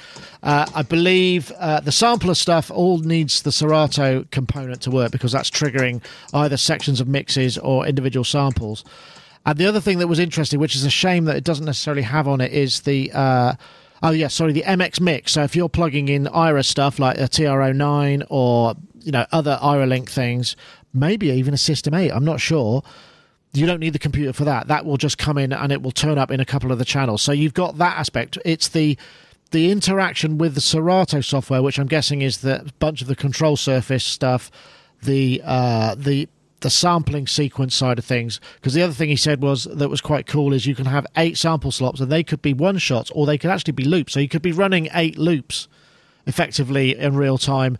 [0.43, 5.31] Uh, I believe uh, the sampler stuff all needs the Serato component to work because
[5.31, 8.83] that's triggering either sections of mixes or individual samples.
[9.45, 12.03] And the other thing that was interesting, which is a shame that it doesn't necessarily
[12.03, 13.53] have on it, is the uh,
[14.03, 15.31] oh yeah, sorry, the MX mix.
[15.31, 20.09] So if you're plugging in AIRA stuff like a TR09 or you know other AIRA-Link
[20.09, 20.55] things,
[20.93, 22.83] maybe even a System 8, I'm not sure.
[23.53, 24.67] You don't need the computer for that.
[24.67, 26.85] That will just come in and it will turn up in a couple of the
[26.85, 27.21] channels.
[27.21, 28.37] So you've got that aspect.
[28.45, 28.97] It's the
[29.51, 33.57] the interaction with the Serato software, which I'm guessing is the bunch of the control
[33.57, 34.49] surface stuff,
[35.03, 36.29] the uh, the
[36.61, 38.39] the sampling sequence side of things.
[38.55, 41.05] Because the other thing he said was that was quite cool is you can have
[41.17, 44.13] eight sample slots and they could be one shots or they could actually be loops.
[44.13, 45.67] So you could be running eight loops
[46.25, 47.77] effectively in real time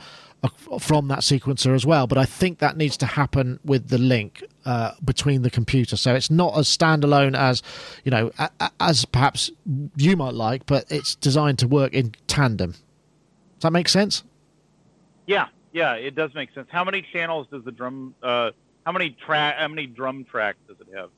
[0.80, 2.08] from that sequencer as well.
[2.08, 6.16] But I think that needs to happen with the link uh, between the computer, so
[6.16, 7.62] it's not as standalone as
[8.04, 9.52] you know a- a- as perhaps
[9.96, 12.72] you might like, but it's designed to work in tandem.
[12.72, 14.24] Does that make sense?
[15.28, 16.68] Yeah, yeah, it does make sense.
[16.72, 18.16] How many channels does the drum?
[18.24, 18.52] Uh,
[18.86, 19.58] how many track?
[19.58, 21.10] How many drum tracks does it have?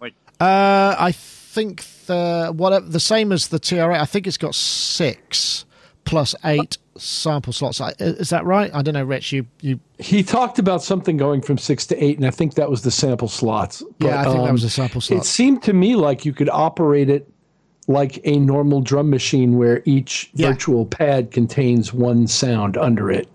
[0.00, 4.00] Like, Uh, I think the whatever the same as the TR8.
[4.00, 5.66] I think it's got six
[6.04, 7.80] plus eight sample slots.
[7.98, 8.70] Is that right?
[8.74, 9.32] I don't know, Rich.
[9.32, 12.70] You you He talked about something going from six to eight, and I think that
[12.70, 13.82] was the sample slots.
[14.00, 15.20] yeah, I think that um, was a sample slot.
[15.20, 17.28] It seemed to me like you could operate it
[17.88, 20.50] like a normal drum machine where each Yeah.
[20.50, 23.28] virtual pad contains one sound under it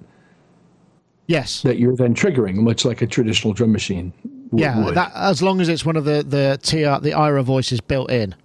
[1.28, 1.62] yes.
[1.64, 4.14] that you're then triggering, much like a traditional drum machine
[4.52, 4.96] w- Yeah, would.
[4.96, 8.36] that as long as it's one of the the TR the AIRA voices built in.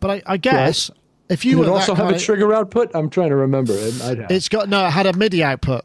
[0.00, 0.90] But I, I guess
[1.28, 2.90] if you it also have a trigger output?
[2.94, 3.72] I'm trying to remember.
[3.74, 4.86] It, it's got no.
[4.86, 5.84] It had a MIDI output,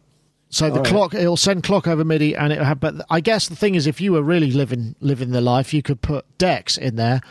[0.49, 0.89] so the oh, All right.
[0.89, 2.79] clock it'll send clock over MIDI, and it have.
[2.79, 5.81] But I guess the thing is, if you were really living living the life, you
[5.81, 7.21] could put decks in there.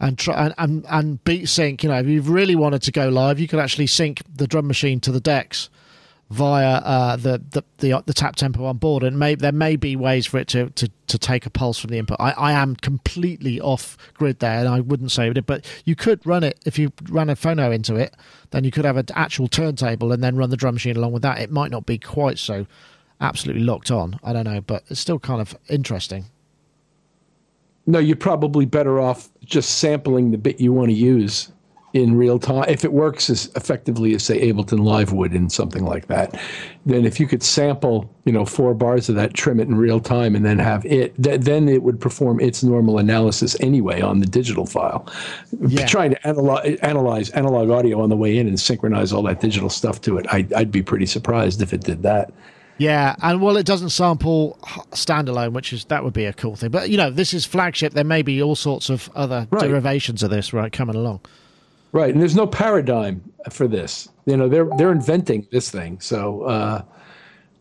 [0.00, 1.84] And try and, and and beat sync.
[1.84, 4.66] You know, if you really wanted to go live, you could actually sync the drum
[4.66, 5.70] machine to the decks
[6.34, 9.94] via uh, the, the the the tap tempo on board, and may, there may be
[9.94, 12.16] ways for it to, to, to take a pulse from the input.
[12.18, 16.26] I, I am completely off grid there, and I wouldn't say it, but you could
[16.26, 18.14] run it if you ran a phono into it.
[18.50, 21.22] Then you could have an actual turntable and then run the drum machine along with
[21.22, 21.38] that.
[21.38, 22.66] It might not be quite so
[23.20, 24.18] absolutely locked on.
[24.24, 26.26] I don't know, but it's still kind of interesting.
[27.86, 31.52] no, you're probably better off just sampling the bit you want to use
[31.94, 32.64] in real time.
[32.68, 36.38] If it works as effectively as, say, Ableton Live would in something like that,
[36.84, 40.00] then if you could sample, you know, four bars of that, trim it in real
[40.00, 44.18] time, and then have it, th- then it would perform its normal analysis anyway on
[44.18, 45.06] the digital file.
[45.66, 45.86] Yeah.
[45.86, 49.70] Trying to analyze, analyze analog audio on the way in and synchronize all that digital
[49.70, 52.32] stuff to it, I, I'd be pretty surprised if it did that.
[52.76, 54.58] Yeah, and well, it doesn't sample
[54.90, 56.70] standalone, which is that would be a cool thing.
[56.72, 57.92] But you know, this is flagship.
[57.92, 59.62] There may be all sorts of other Right.
[59.62, 61.20] derivations of this, right, coming along.
[61.94, 64.08] Right, and there's no paradigm for this.
[64.26, 66.00] You know, they're they're inventing this thing.
[66.00, 66.82] So, uh,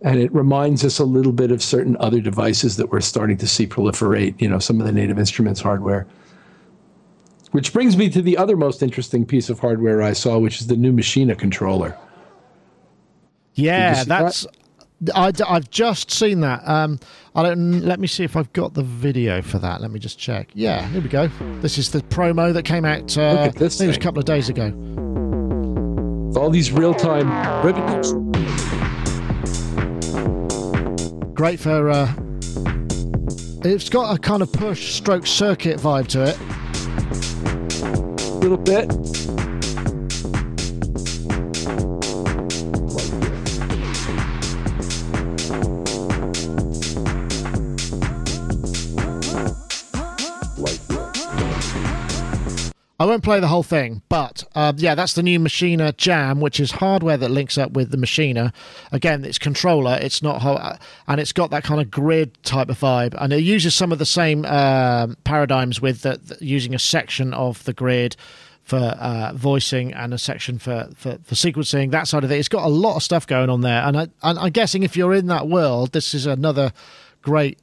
[0.01, 3.47] and it reminds us a little bit of certain other devices that we're starting to
[3.47, 4.41] see proliferate.
[4.41, 6.07] You know, some of the Native Instruments hardware.
[7.51, 10.65] Which brings me to the other most interesting piece of hardware I saw, which is
[10.65, 11.95] the new Maschine controller.
[13.53, 14.47] Yeah, that's.
[15.15, 16.67] I, have just seen that.
[16.67, 16.99] Um,
[17.35, 17.81] I don't.
[17.81, 19.81] Let me see if I've got the video for that.
[19.81, 20.49] Let me just check.
[20.53, 21.27] Yeah, here we go.
[21.61, 23.17] This is the promo that came out.
[23.17, 24.69] Uh, Look at this I think it was a couple of days ago.
[24.69, 27.29] With all these real-time
[27.65, 28.13] ribbons.
[31.33, 32.13] Great for uh,
[33.63, 36.39] It's got a kind of push stroke circuit vibe to it.
[38.29, 39.42] A little bit.
[53.03, 56.57] I won't play the whole thing, but uh, yeah, that's the new Maschine Jam, which
[56.57, 58.53] is hardware that links up with the Maschine.
[58.93, 62.79] Again, it's controller, it's not, ho- and it's got that kind of grid type of
[62.79, 66.79] vibe, and it uses some of the same um paradigms with the, the- using a
[66.79, 68.15] section of the grid
[68.63, 72.39] for uh, voicing and a section for, for, for sequencing, that side of it.
[72.39, 74.95] It's got a lot of stuff going on there, and, I, and I'm guessing if
[74.95, 76.71] you're in that world, this is another
[77.21, 77.59] great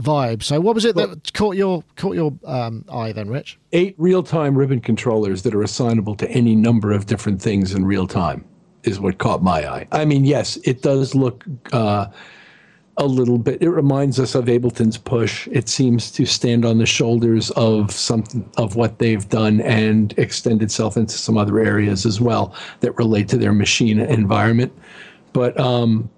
[0.00, 0.42] vibe.
[0.42, 3.58] So, what was it that caught your caught your um, eye then, Rich?
[3.72, 8.06] Eight real-time ribbon controllers that are assignable to any number of different things in real
[8.06, 8.44] time
[8.84, 9.88] is what caught my eye.
[9.92, 12.06] I mean, yes, it does look uh,
[12.96, 13.62] a little bit.
[13.62, 15.48] It reminds us of Ableton's push.
[15.48, 20.62] It seems to stand on the shoulders of something of what they've done and extend
[20.62, 24.72] itself into some other areas as well that relate to their Maschine environment.
[25.32, 26.08] But um,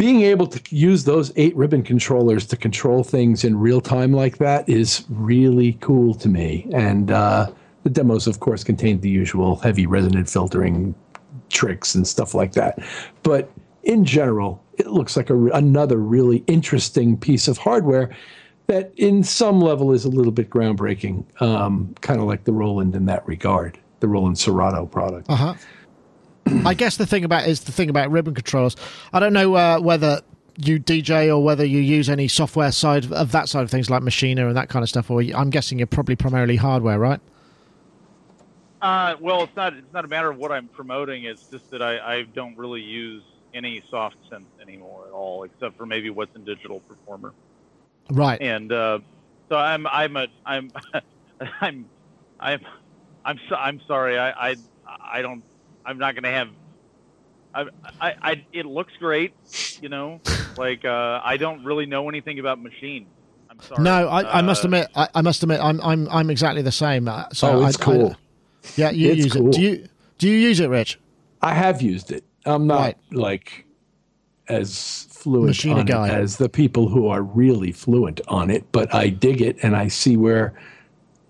[0.00, 4.38] being able to use those eight ribbon controllers to control things in real time like
[4.38, 6.66] that is really cool to me.
[6.72, 7.50] And uh,
[7.82, 10.94] the demos, of course, contained the usual heavy resonant filtering
[11.50, 12.78] tricks and stuff like that.
[13.22, 18.08] But in general, it looks like a, another really interesting piece of hardware
[18.68, 22.94] that, in some level, is a little bit groundbreaking, um, kind of like the Roland
[22.94, 25.28] in that regard, the Roland Serato product.
[25.28, 25.54] Uh huh.
[26.66, 28.76] I guess the thing about is the thing about ribbon controllers.
[29.12, 30.20] I don't know uh, whether
[30.56, 34.02] you DJ or whether you use any software side of- that side of things like
[34.02, 35.10] Maschine and that kind of stuff.
[35.10, 37.20] Or I'm guessing you're probably primarily hardware, right?
[38.82, 39.74] Uh, well, it's not.
[39.74, 41.24] It's not a matter of what I'm promoting.
[41.24, 43.22] It's just that I, I don't really use
[43.52, 47.32] any soft synth anymore at all, except for maybe what's in Digital Performer.
[48.10, 48.40] Right.
[48.40, 49.00] And uh,
[49.50, 49.86] so I'm.
[49.86, 50.26] I'm a.
[50.46, 50.72] I'm.
[51.60, 51.86] I'm.
[52.40, 52.60] I'm.
[53.24, 53.38] I'm.
[53.56, 54.18] I'm sorry.
[54.18, 54.50] I.
[54.50, 54.56] I.
[55.02, 55.44] I don't.
[55.90, 56.48] I'm not going to have.
[57.52, 57.64] I,
[58.00, 58.14] I.
[58.22, 58.44] I.
[58.52, 59.34] It looks great.
[59.82, 60.20] You know,
[60.56, 63.06] like uh, I don't really know anything about Maschine.
[63.50, 63.82] I'm sorry.
[63.82, 66.70] No, I, I must Uh, admit, I, I must admit, I'm I'm I'm exactly the
[66.72, 67.08] same.
[67.08, 68.16] Uh, So Oh, it's I, I- cool.
[68.76, 69.48] yeah, you It's use cool.
[69.48, 69.52] it.
[69.54, 69.88] Do you
[70.18, 71.00] do you use it, Rich?
[71.42, 72.22] I have used it.
[72.46, 72.96] I'm not Right.
[73.10, 73.64] like
[74.48, 76.08] as fluent on guy.
[76.08, 79.74] it as the people who are really fluent on it, but I dig it and
[79.76, 80.54] I see where,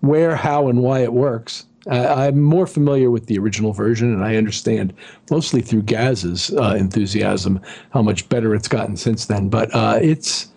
[0.01, 1.65] where, how, and why it works.
[1.89, 4.93] Uh, I'm more familiar with the original version, and I understand
[5.29, 7.59] mostly through Gaz's uh, enthusiasm
[7.91, 9.49] how much better it's gotten since then.
[9.49, 10.51] But uh, it's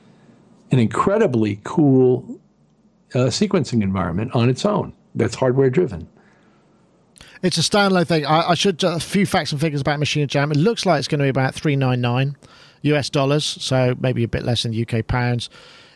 [0.71, 2.41] an incredibly cool
[3.15, 4.93] uh, sequencing environment on its own.
[5.15, 6.09] That's hardware driven.
[7.43, 8.27] It's a standalone thing.
[8.27, 10.51] I, I should uh, a few facts and figures about Maschine Jam.
[10.51, 12.37] It looks like it's going to be about three nine nine
[12.83, 15.49] US dollars, so maybe a bit less than UK pounds.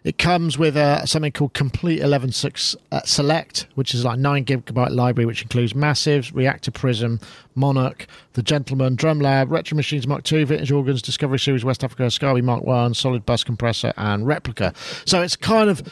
[0.09, 4.89] It comes with uh, something called Komplete 11.6 uh, Select, which is like 9 gigabyte
[4.89, 7.21] library, which includes Massives, Reaktor Prism,
[7.55, 12.05] Monarch, The Gentleman, Drum Lab, Retro Machines Mark II, Vintage Organs, Discovery Series West Africa,
[12.05, 14.73] Scarbee Mark 1, Solid Bus Compressor, and Replica.
[15.05, 15.83] So it's kind of,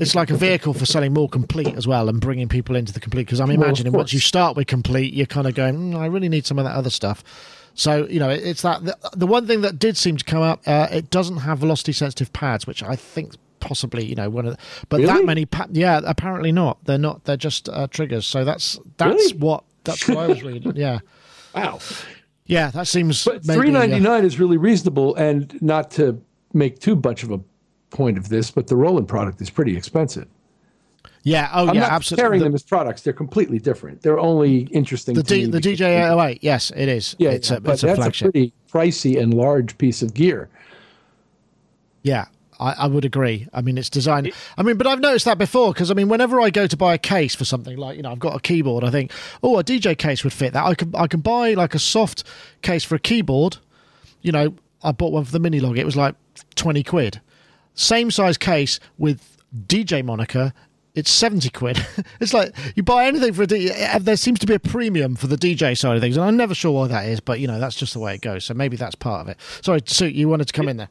[0.00, 3.00] it's like a vehicle for selling more Komplete as well and bringing people into the
[3.00, 3.26] Komplete.
[3.26, 6.06] Because I'm Well, imagining once you start with Komplete, you're kind of going, mm, I
[6.06, 7.22] really need some of that other stuff.
[7.74, 10.62] So you know, it's that the, the one thing that did seem to come up.
[10.66, 14.56] Uh, it doesn't have velocity sensitive pads, which I think possibly you know one of.
[14.56, 16.84] The, but that many, pa- yeah, apparently not.
[16.84, 17.24] They're not.
[17.24, 18.26] They're just uh, triggers.
[18.26, 19.38] So that's that's Really?
[19.38, 20.72] what that's what I was reading.
[20.76, 20.98] Yeah,
[21.54, 21.78] Wow.
[22.46, 23.24] yeah, that seems.
[23.24, 26.20] But maybe, three uh, is really reasonable, and not to
[26.52, 27.40] make too much of a
[27.90, 30.26] point of this, but the Roland product is pretty expensive.
[31.22, 32.22] yeah, oh I'm yeah, not absolutely.
[32.22, 34.02] comparing The, them as products; they're completely different.
[34.02, 35.14] They're only interesting.
[35.14, 37.16] the, D, the DJ 808, yes, it is.
[37.18, 38.28] Yeah, it's yeah, a but it's a that's flagship.
[38.28, 40.48] a pretty pricey and large piece of gear.
[42.02, 42.26] Yeah,
[42.58, 43.46] I, I would agree.
[43.52, 44.32] I mean, it's designed.
[44.56, 46.94] I mean, but I've noticed that before because I mean, whenever I go to buy
[46.94, 48.84] a case for something like you know, I've got a keyboard.
[48.84, 50.64] I think, oh, a DJ case would fit that.
[50.64, 52.24] I can I can buy like a soft
[52.62, 53.58] case for a keyboard.
[54.22, 55.78] You know, I bought one for the minilogue.
[55.78, 56.14] It was like
[56.54, 57.20] twenty quid.
[57.74, 59.36] Same size case with
[59.66, 60.52] DJ moniker.
[60.94, 61.86] It's seventy quid.
[62.20, 63.70] it's like you buy anything for a DJ.
[63.74, 66.38] Eh, there seems to be a premium for the DJ side of things, and I'm
[66.38, 67.20] never sure why that is.
[67.20, 68.46] But you know, that's just the way it goes.
[68.46, 69.36] So maybe that's part of it.
[69.60, 70.88] Sorry, Sue, you wanted to come in there.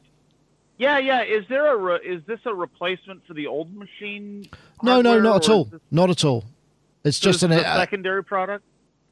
[0.78, 1.22] Yeah, yeah.
[1.22, 4.48] Is there a re- is this a replacement for the old Maschine?
[4.82, 5.64] No, no, not at all.
[5.64, 6.44] this- Not at all.
[7.04, 8.64] It's so just an a uh, secondary product.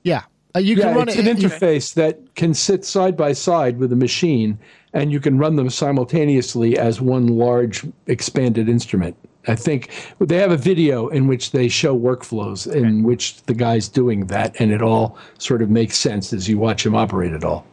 [0.03, 0.23] yeah.
[0.57, 1.27] Uh, you yeah, can run it's it.
[1.27, 4.57] an you- interface that can sit side by side with a Maschine,
[4.93, 9.17] and you can run them simultaneously as one large expanded instrument.
[9.49, 9.91] I think
[10.21, 14.55] they have a video in which they show workflows in which the guy's doing that,
[14.61, 17.67] and it all sort of makes sense as you watch him operate it all.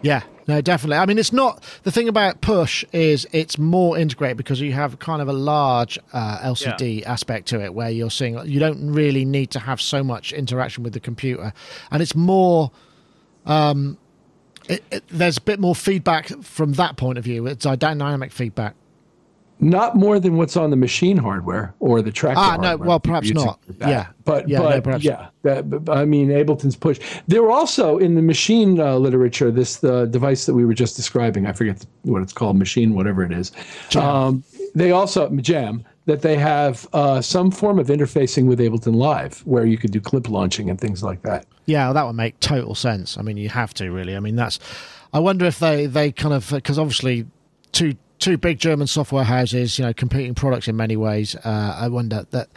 [0.00, 0.96] Yeah, no, definitely.
[0.96, 4.98] I mean, it's not the thing about push is it's more integrated because you have
[4.98, 9.24] kind of a large uh, LCD aspect to it where you're seeing you don't really
[9.24, 11.52] need to have so much interaction with the computer,
[11.90, 12.70] and it's more.
[13.46, 13.98] Um,
[14.68, 17.46] it, it, there's a bit more feedback from that point of view.
[17.46, 18.74] It's a dynamic feedback.
[19.60, 22.38] Not more than what's on the Maschine hardware or the tracker.
[22.38, 23.58] Ah, no, well, perhaps not.
[23.80, 24.06] Yeah.
[24.24, 27.00] but Yeah, no, but perhaps yeah, that, I mean Ableton's push.
[27.26, 30.94] There were also in the Maschine uh, literature this the device that we were just
[30.94, 31.46] describing.
[31.46, 33.50] I forget what it's called, Maschine whatever it is.
[33.96, 34.44] Um,
[34.74, 39.66] they also Jam that they have uh, some form of interfacing with Ableton Live where
[39.66, 41.44] you could do clip launching and things like that.
[41.66, 43.18] Yeah, well, that would make total sense.
[43.18, 44.16] I mean, you have to really.
[44.16, 44.58] I mean, that's.
[45.12, 47.26] I wonder if they they kind of because obviously
[47.72, 51.34] two two big German software houses, you know, competing products in many ways.
[51.36, 52.48] Uh, I wonder that.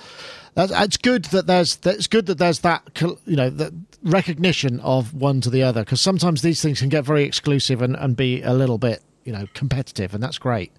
[0.54, 2.84] That's, it's good that there's it's good that there's that
[3.26, 3.72] you know that
[4.04, 7.96] recognition of one to the other because sometimes these things can get very exclusive and,
[7.96, 10.74] and be a little bit you know competitive and that's great.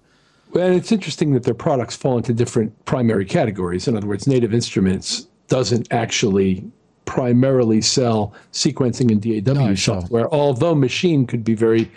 [0.51, 3.87] Well, it's interesting that their products fall into different primary categories.
[3.87, 6.63] In other words, Native Instruments doesn't actually
[7.05, 10.01] primarily sell sequencing and DAW No, sure.
[10.01, 11.91] software, although Maschine could be very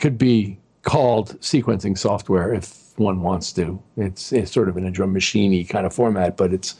[0.00, 3.82] could be called sequencing software if one wants to.
[3.96, 6.76] It's, it's sort of in a drum machiney kind of format, but it's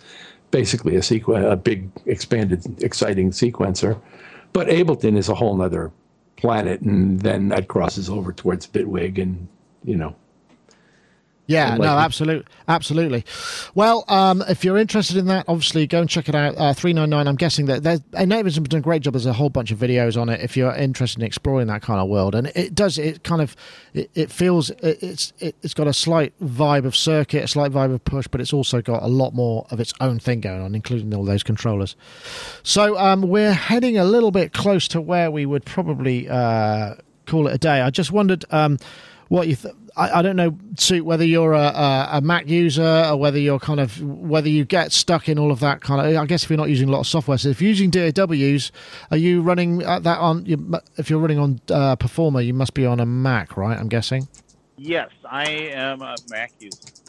[0.50, 4.00] basically a sequ- a big expanded exciting sequencer.
[4.52, 5.90] But Ableton is a whole other
[6.36, 9.48] planet, and then that crosses over towards Bitwig and
[9.84, 10.14] you know
[11.52, 13.24] Yeah, no, absolutely, absolutely.
[13.74, 16.56] Well, um, if you're interested in that, obviously go and check it out.
[16.56, 17.28] Uh, Three nine nine.
[17.28, 19.14] I'm guessing that there's Native's been doing a great job.
[19.14, 20.40] There's a whole bunch of videos on it.
[20.40, 23.54] If you're interested in exploring that kind of world, and it does, it kind of,
[23.94, 27.70] it, it feels, it, it's, it, it's got a slight vibe of circuit, a slight
[27.72, 30.62] vibe of push, but it's also got a lot more of its own thing going
[30.62, 31.96] on, including all those controllers.
[32.62, 36.94] So um, we're heading a little bit close to where we would probably uh,
[37.26, 37.80] call it a day.
[37.80, 38.78] I just wondered um,
[39.28, 39.56] what you.
[39.56, 43.58] Th- I, I don't know, Sue, whether you're a, a, Mac user or whether you're
[43.58, 46.16] kind of whether you get stuck in all of that kind of.
[46.16, 48.72] I guess if you're not using a lot of software, so if you're using DAWs,
[49.10, 50.44] are you running that on?
[50.96, 53.78] If you're running on uh, Performer, you must be on a Mac, right?
[53.78, 54.28] I'm guessing.
[54.76, 57.01] Yes, I am a Mac user.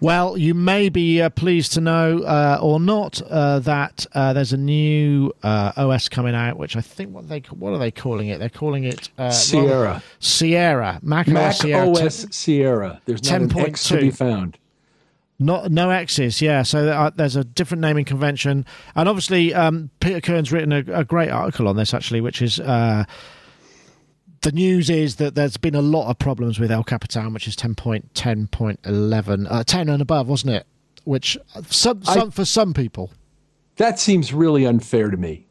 [0.00, 4.52] Well, you may be uh, pleased to know, uh, or not, uh, that uh, there's
[4.52, 8.28] a new uh, OS coming out, which I think what they what are they calling
[8.28, 8.38] it?
[8.38, 10.02] They're calling it uh, Sierra.
[10.20, 11.88] Sierra, Mac, Mac OS Sierra.
[11.88, 13.00] OS Sierra.
[13.06, 14.58] There's not an X to be found.
[15.38, 16.62] Not no X's, yeah.
[16.62, 21.04] So are, there's a different naming convention, and obviously um, Peter Kirn's written a, a
[21.04, 23.04] great article on this actually, which is uh,
[24.46, 27.56] the news is that there's been a lot of problems with El Capitan, which is
[27.56, 30.64] 10.10.11, uh, 10 and above, wasn't it?
[31.02, 33.10] Which uh, some, I- for some people,
[33.78, 35.46] That seems really unfair to me.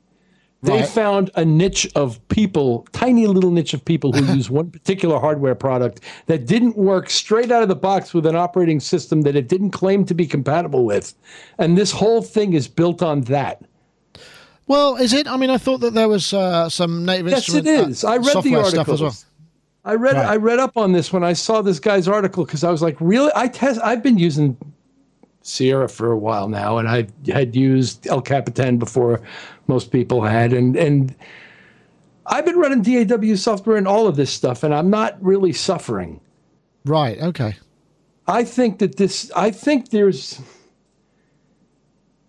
[0.63, 0.87] They Right.
[0.87, 5.55] found a niche of people, tiny little niche of people who use one particular hardware
[5.55, 9.49] product that didn't work straight out of the box with an operating system that it
[9.49, 11.13] didn't claim to be compatible with.
[11.59, 13.61] And this whole thing is built on that.
[14.67, 15.27] Well, is it?
[15.27, 18.03] I mean, I thought that there was uh, some native Yes, it instrument uh, is.
[18.03, 18.93] I read the article.
[18.93, 19.15] as well.
[19.83, 20.25] I read Right.
[20.25, 22.97] I read up on this when I saw this guy's article because I was like,
[22.99, 23.31] really?
[23.35, 23.79] I test.
[23.83, 24.57] I've been using
[25.43, 29.21] Sierra for a while now, and I had used El Capitan before
[29.67, 31.13] most people had, and and
[32.25, 36.19] I've been running DAW software and all of this stuff, and I'm not really suffering.
[36.85, 37.21] Right.
[37.21, 37.55] Okay.
[38.27, 39.31] I think that this.
[39.35, 40.41] I think there's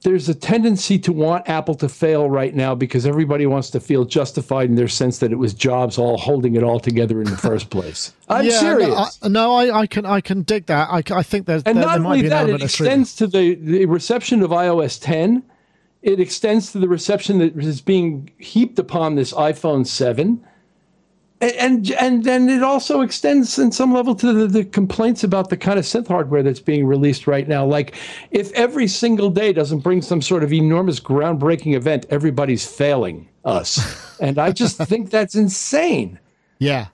[0.07, 4.05] there's a tendency to want Apple to fail right now because everybody wants to feel
[4.05, 7.37] justified in their sense that it was Jobs all holding it all together in the
[7.51, 8.15] first place.
[8.29, 9.21] I'm yeah, serious.
[9.25, 10.89] No, I, no, I, I can I can dig that.
[10.91, 12.63] I, I think there's and there, not there might only be an that, it element
[12.63, 12.87] of truth.
[12.89, 15.43] extends to the, the reception of iOS 10.
[16.03, 20.41] It extends to the reception that is being heaped upon this iPhone 7.
[21.41, 25.57] And, and then it also extends in some level to the, the complaints about the
[25.57, 27.67] kind of synth hardware that's being released right now.
[27.67, 27.95] Like,
[28.31, 34.19] if every single day doesn't bring some sort of enormous groundbreaking event, everybody's failing us.
[34.21, 36.19] and I just think that's insane.
[36.59, 36.87] Yeah.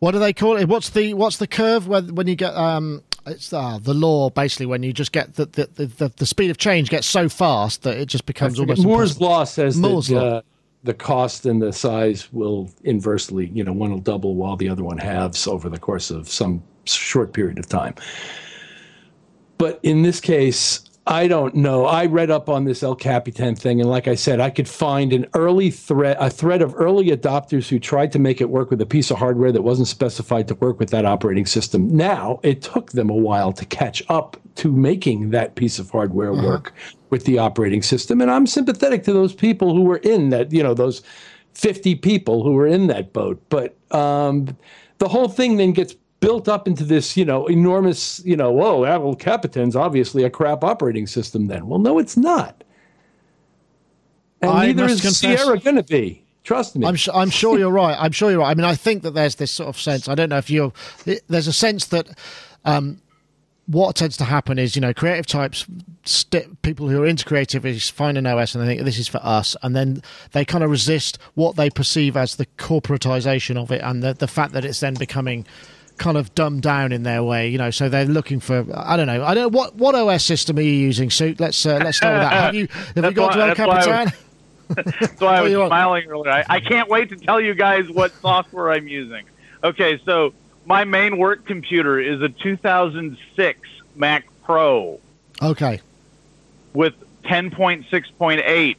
[0.00, 0.68] What do they call it?
[0.68, 4.66] What's the what's the curve when when you get um it's uh, the law basically
[4.66, 7.82] when you just get the the, the, the the speed of change gets so fast
[7.82, 9.28] that it just becomes almost Moore's impossible.
[9.28, 10.36] law says Moore's that law.
[10.38, 10.42] Uh,
[10.82, 14.82] the cost and the size will inversely, you know, one will double while the other
[14.82, 17.94] one halves over the course of some short period of time.
[19.58, 21.86] But in this case, I don't know.
[21.86, 25.12] I read up on this El Capitan thing, and like I said, I could find
[25.12, 28.80] an early thread, a thread of early adopters who tried to make it work with
[28.82, 31.88] a piece of hardware that wasn't specified to work with that operating system.
[31.96, 36.34] Now it took them a while to catch up to making that piece of hardware
[36.34, 36.74] work
[37.08, 40.62] with the operating system, and I'm sympathetic to those people who were in that, you
[40.62, 41.02] know, those
[41.54, 43.42] 50 people who were in that boat.
[43.48, 44.56] But um,
[44.98, 48.84] the whole thing then gets built up into this, you know, enormous, you know, whoa,
[48.84, 51.66] Apple Capitan's obviously a crap operating system then.
[51.66, 52.62] Well, no, it's not.
[54.42, 56.24] And I neither is confess- Sierra going to be.
[56.42, 56.86] Trust me.
[56.86, 57.96] I'm, su- I'm sure you're right.
[57.98, 58.50] I'm sure you're right.
[58.50, 60.08] I mean, I think that there's this sort of sense.
[60.08, 60.72] I don't know if you're.
[61.28, 62.08] There's a sense that
[62.64, 63.02] um,
[63.66, 65.66] what tends to happen is, you know, creative types,
[66.06, 69.20] st- people who are into creativity find an OS and they think this is for
[69.22, 70.02] us, and then
[70.32, 74.26] they kind of resist what they perceive as the corporatization of it and the, the
[74.26, 75.46] fact that it's then becoming
[76.00, 77.70] kind of dumbed down in their way, you know.
[77.70, 79.22] So they're looking for I don't know.
[79.24, 81.38] I don't what what OS system are you using, Suit?
[81.38, 82.32] Let's uh, let's start with that.
[82.32, 84.12] Have you have you got El that's why I was-
[84.74, 85.16] Capitan?
[85.18, 86.32] So I was smiling earlier.
[86.32, 89.24] I, I can't wait to tell you guys what software I'm using.
[89.62, 90.32] Okay, so
[90.64, 94.98] my main work computer is a 2006 Mac Pro
[95.42, 95.80] Okay.
[96.72, 96.94] with
[97.24, 98.76] 10.6.8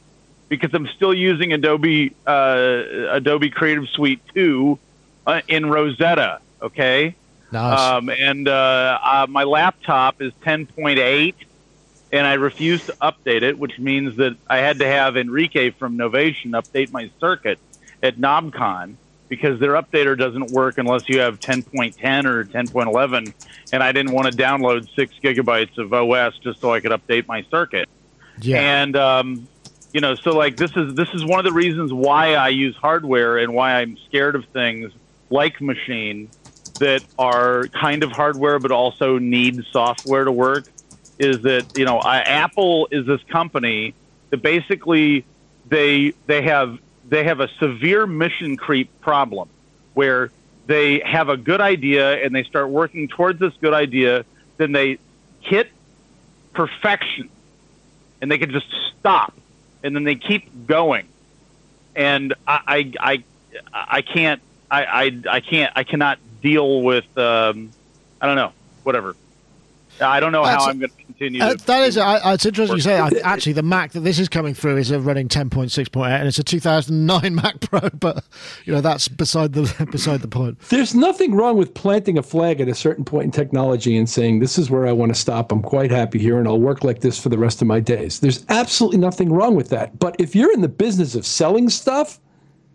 [0.48, 4.78] because I'm still using Adobe uh, Adobe Creative Suite 2
[5.26, 6.40] uh, in Rosetta.
[6.62, 7.14] Okay,
[7.50, 7.78] Nice.
[7.78, 11.34] um, and uh, uh, my laptop is 10.8,
[12.12, 15.98] and I refuse to update it, which means that I had to have Enrique from
[15.98, 17.58] Novation update my circuit
[18.02, 18.94] at KnobCon
[19.28, 23.32] because their updater doesn't work unless you have 10.10 or 10.11,
[23.72, 27.26] and I didn't want to download six gigabytes of OS just so I could update
[27.26, 27.88] my circuit.
[28.40, 28.82] yeah.
[28.82, 29.48] And um,
[29.92, 32.74] you know, so like this is this is one of the reasons why I use
[32.76, 34.92] hardware and why I'm scared of things
[35.30, 36.28] like Maschine
[36.82, 40.64] that are kind of hardware but also need software to work.
[41.16, 43.94] Is that you know, I, Apple is this company
[44.30, 45.24] that basically
[45.68, 46.78] they they have
[47.08, 49.48] they have a severe mission creep problem
[49.94, 50.32] where
[50.66, 54.24] they have a good idea and they start working towards this good idea,
[54.56, 54.98] then they
[55.40, 55.70] hit
[56.52, 57.28] perfection
[58.20, 58.66] and they can just
[58.98, 59.32] stop
[59.84, 61.06] and then they keep going
[61.96, 63.24] and i i i,
[63.98, 67.70] I can't I, I i can't i cannot deal with um
[68.20, 69.14] i don't know whatever
[70.00, 72.44] i don't know That's- how i'm going to continue Uh, to that is, I, it's
[72.46, 73.14] interesting you say that.
[73.22, 76.42] Actually, the Mac that this is coming through is a running 10.6.8, and it's a
[76.42, 77.90] 2009 Mac Pro.
[77.90, 78.24] But
[78.64, 80.58] you know that's beside the beside the point.
[80.70, 84.40] There's nothing wrong with planting a flag at a certain point in technology and saying,
[84.40, 85.52] This is where I want to stop.
[85.52, 88.18] I'm quite happy here and I'll work like this for the rest of my days.
[88.18, 89.98] There's absolutely nothing wrong with that.
[90.00, 92.18] But if you're in the business of selling stuff,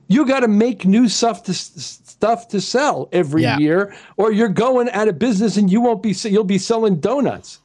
[0.07, 3.57] you got to make new stuff to stuff to sell every Yeah.
[3.59, 7.59] year, or you're going out of business and you won't be you'll be selling donuts.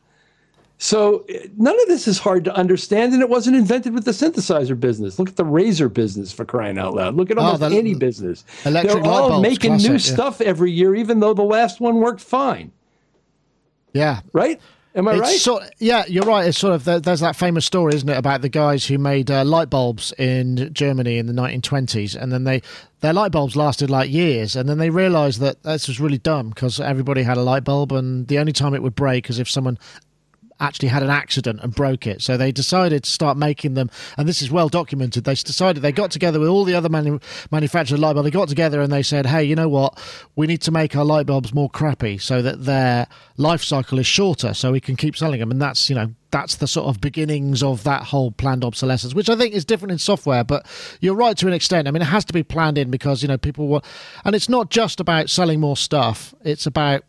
[0.78, 1.24] So
[1.56, 5.16] none of this is hard to understand, and it wasn't invented with the synthesizer business.
[5.16, 7.14] Look at the razor business for crying out loud.
[7.14, 8.44] Look at Oh, almost the any business.
[8.66, 9.96] electric They're all bulbs, making new yeah.
[9.98, 12.72] stuff every year, even though the last one worked fine.
[13.92, 14.60] Yeah, Right?
[14.94, 15.38] Am I it's right?
[15.40, 15.62] sort.
[15.78, 16.46] Yeah, you're right.
[16.46, 19.30] It's sort of there- there's that famous story, isn't it, about the guys who made
[19.30, 22.60] uh, light bulbs in Germany in the 1920s, and then they
[23.00, 26.50] their light bulbs lasted like years, and then they realised that this was really dumb
[26.50, 29.48] because everybody had a light bulb, and the only time it would break is if
[29.48, 29.78] someone
[30.62, 32.22] actually had an accident and broke it.
[32.22, 35.24] So they decided to start making them, and this is well documented.
[35.24, 37.18] They decided they got together with all the other manu-
[37.50, 38.26] manufacturers of light bulbs.
[38.26, 39.98] They got together and they said, "Hey, you know what?
[40.36, 44.06] We need to make our light bulbs more crappy so that their life cycle is
[44.06, 47.00] shorter, so we can keep selling them." And that's you know that's the sort of
[47.00, 50.44] beginnings of that whole planned obsolescence, which I think is different in software.
[50.44, 50.66] But
[51.00, 51.88] you're right to an extent.
[51.88, 53.84] I mean, it has to be planned in because you know people want,
[54.24, 56.34] and it's not just about selling more stuff.
[56.44, 57.04] It's about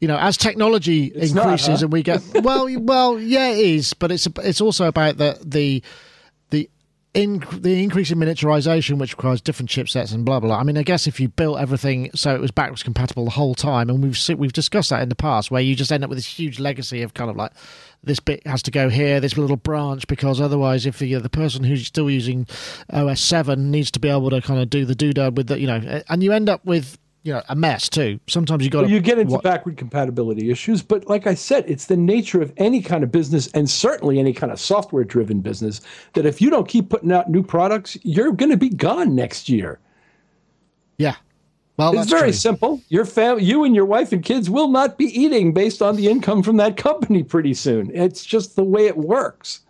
[0.00, 1.86] you know, as technology It's not, increases huh?
[1.86, 5.82] and we get well, well, yeah, it is, but it's it's also about the the
[6.50, 6.68] the
[7.14, 10.48] in the increase in miniaturization, which requires different chipsets and blah blah.
[10.50, 10.58] blah.
[10.58, 13.54] I mean, I guess if you built everything so it was backwards compatible the whole
[13.54, 16.18] time, and we've we've discussed that in the past, where you just end up with
[16.18, 17.52] this huge legacy of kind of like
[18.04, 21.64] this bit has to go here, this little branch, because otherwise, if the the person
[21.64, 22.46] who's still using
[22.92, 25.66] OS seven needs to be able to kind of do the doodad with the, you
[25.66, 28.20] know, and you end up with you know a mess too.
[28.28, 31.64] Sometimes you got Well, you get into what- backward compatibility issues, but like I said,
[31.66, 35.80] it's the nature of any kind of business, and certainly any kind of software-driven business,
[36.14, 39.48] that if you don't keep putting out new products, you're going to be gone next
[39.48, 39.80] year.
[40.98, 41.16] yeah.
[41.78, 42.32] Well, It's very true.
[42.32, 42.80] simple.
[42.88, 46.08] Your family, you and your wife and kids will not be eating based on the
[46.08, 47.90] income from that company pretty soon.
[47.92, 49.60] It's just the way it works.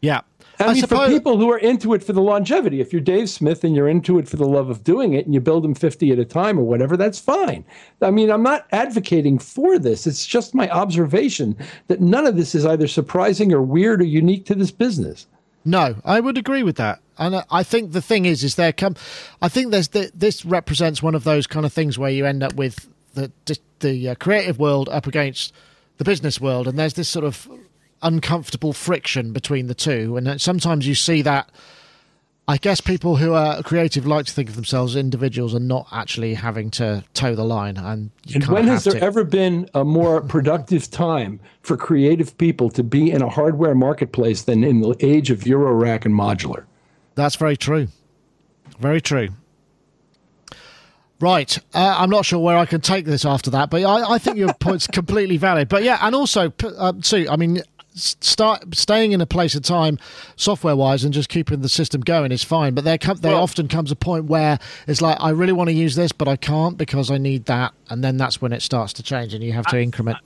[0.00, 0.20] Yeah.
[0.58, 3.30] I, mean, suppose- for people who are into it for the longevity, if you're Dave
[3.30, 5.74] Smith and you're into it for the love of doing it and you build them
[5.74, 7.64] 50 at a time or whatever, that's fine.
[8.02, 10.06] I mean, I'm not advocating for this.
[10.06, 11.56] It's just my observation
[11.88, 15.26] that none of this is either surprising or weird or unique to this business.
[15.64, 17.00] No, I would agree with that.
[17.18, 18.96] And I- I think the thing is, is there come,
[19.40, 22.42] I think there's the, this represents one of those kind of things where you end
[22.42, 25.52] up with the the, the uh, creative world up against
[25.96, 27.48] the business world, and there's this sort of
[28.02, 31.50] uncomfortable friction between the two, and sometimes you see that.
[32.48, 35.86] I guess people who are creative like to think of themselves as individuals and not
[35.92, 37.76] actually having to toe the line.
[37.76, 39.02] And, And when has there to.
[39.04, 44.42] ever been a more productive time for creative people to be in a hardware marketplace
[44.42, 46.64] than in the age of Eurorack and modular?
[47.14, 47.86] That's very true.
[48.80, 49.28] Very true.
[51.20, 51.58] Right.
[51.74, 54.38] Uh, I'm not sure where I can take this after that, but I, I think
[54.38, 55.68] your point's completely valid.
[55.68, 57.62] But yeah, and also, uh, Sue, I mean,
[57.94, 59.98] start staying in a place of time,
[60.36, 62.74] software wise, and just keeping the system going is fine.
[62.74, 65.68] But there, come, there Well- often comes a point where it's like, I really want
[65.68, 67.72] to use this, but I can't because I need that.
[67.88, 70.18] And then that's when it starts to change and you have to increment.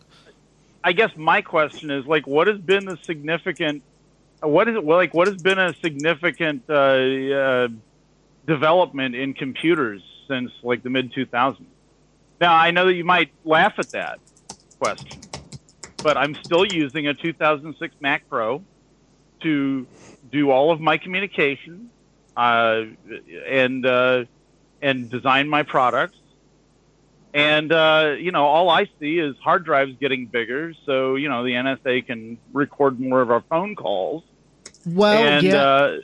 [0.82, 3.82] I guess my question is like, what has been the significant?
[4.42, 5.14] What is it well, like?
[5.14, 7.68] What has been a significant uh, uh,
[8.46, 11.64] development in computers since like the mid 2000s?
[12.38, 14.18] Now I know that you might laugh at that
[14.78, 15.22] question,
[16.04, 18.62] but I'm still using a 2006 Mac Pro
[19.40, 19.86] to
[20.30, 21.90] do all of my communication
[22.36, 22.82] uh,
[23.48, 24.24] and uh,
[24.82, 26.18] and design my products.
[27.32, 31.42] And uh, you know, all I see is hard drives getting bigger, so you know
[31.42, 34.22] the NSA can record more of our phone calls.
[34.86, 35.56] Well, and yeah.
[35.56, 35.98] uh,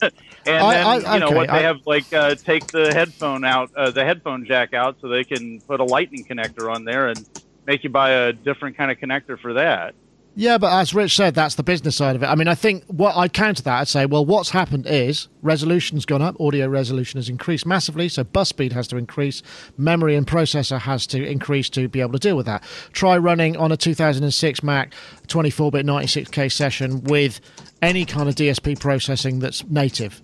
[0.02, 0.12] and
[0.46, 3.44] I- then I- you know okay, what they I- have like uh, take the headphone
[3.44, 7.08] out, uh, the headphone jack out, so they can put a lightning connector on there
[7.08, 7.24] and
[7.66, 9.94] make you buy a different kind of connector for that.
[10.34, 12.26] Yeah, but as Rich said, that's the business side of it.
[12.26, 16.06] I mean, I think what I'd counter that, I'd say, well, what's happened is resolution's
[16.06, 19.42] gone up, audio resolution has increased massively, so bus speed has to increase,
[19.76, 22.64] memory and processor has to increase to be able to deal with that.
[22.92, 24.94] Try running on a 2006 Mac
[25.26, 27.38] 24 bit 96K session with
[27.82, 30.22] any kind of DSP processing that's native.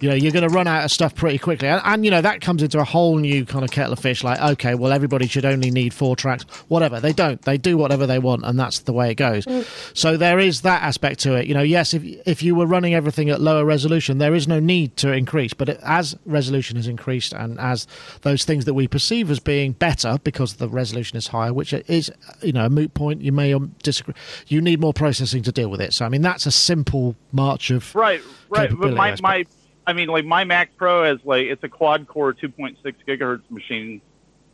[0.00, 1.68] You know, you're going to run out of stuff pretty quickly.
[1.68, 4.22] And, and, you know, that comes into a whole new kind of kettle of fish
[4.24, 7.00] like, okay, well, everybody should only need four tracks, whatever.
[7.00, 7.40] They don't.
[7.42, 9.46] They do whatever they want, and that's the way it goes.
[9.94, 11.46] So there is that aspect to it.
[11.46, 14.60] You know, yes, if, if you were running everything at lower resolution, there is no
[14.60, 15.54] need to increase.
[15.54, 17.86] But it, as resolution has increased and as
[18.22, 22.10] those things that we perceive as being better because the resolution is higher, which is,
[22.42, 24.14] you know, a moot point, you may um, disagree,
[24.48, 25.92] you need more processing to deal with it.
[25.92, 27.94] So, I mean, that's a simple march of.
[27.94, 28.70] Right, right.
[28.70, 29.46] But capability, my, my,
[29.86, 32.76] I mean, like my Mac Pro has like it's a quad core 2.6
[33.06, 34.00] gigahertz machine.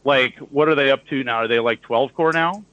[0.04, 1.36] Like, what are they up to now?
[1.36, 2.64] Are they like 12 core now?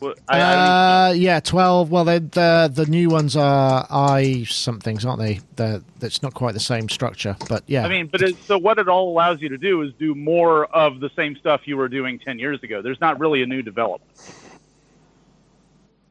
[0.00, 1.90] What- I, I, Uh, yeah, twelve.
[1.90, 5.40] Well, they the the new ones are i somethings, aren't they?
[5.56, 7.84] That's not quite the same structure, but yeah.
[7.84, 10.66] I mean, but it, so what it all allows you to do is do more
[10.66, 12.80] of the same stuff you were doing 10 years ago.
[12.82, 14.10] There's not really a new development.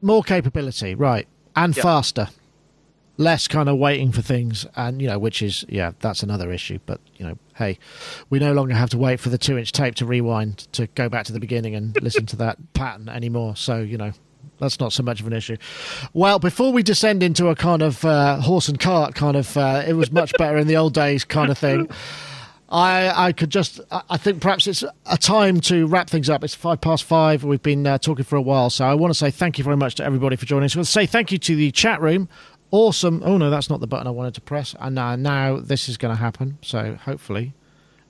[0.02, 1.26] more capability, right,
[1.56, 1.82] and Yeah.
[1.82, 2.28] faster,
[3.18, 6.78] less kind of waiting for things, and you know, which is yeah, that's another issue.
[6.86, 7.78] But you know, hey,
[8.30, 11.26] we no longer have to wait for the two-inch tape to rewind to go back
[11.26, 13.56] to the beginning and listen to that pattern anymore.
[13.56, 14.12] So you know.
[14.60, 15.56] That's not so much of an issue.
[16.14, 19.84] Well, before we descend into a kind of uh, horse and cart kind of, uh,
[19.86, 21.88] it was much better in the old days kind of thing.
[22.68, 26.44] I, I could just, I I think perhaps it's a time to wrap things up.
[26.44, 27.44] It's five past five.
[27.44, 28.68] We've been uh, talking for a while.
[28.68, 30.76] So I want to say thank you very much to everybody for joining us.
[30.76, 32.28] I want to say thank you to the chat room.
[32.70, 33.22] Awesome.
[33.24, 34.74] Oh, no, that's not the button I wanted to press.
[34.78, 36.58] And uh, now this is going to happen.
[36.62, 37.54] So hopefully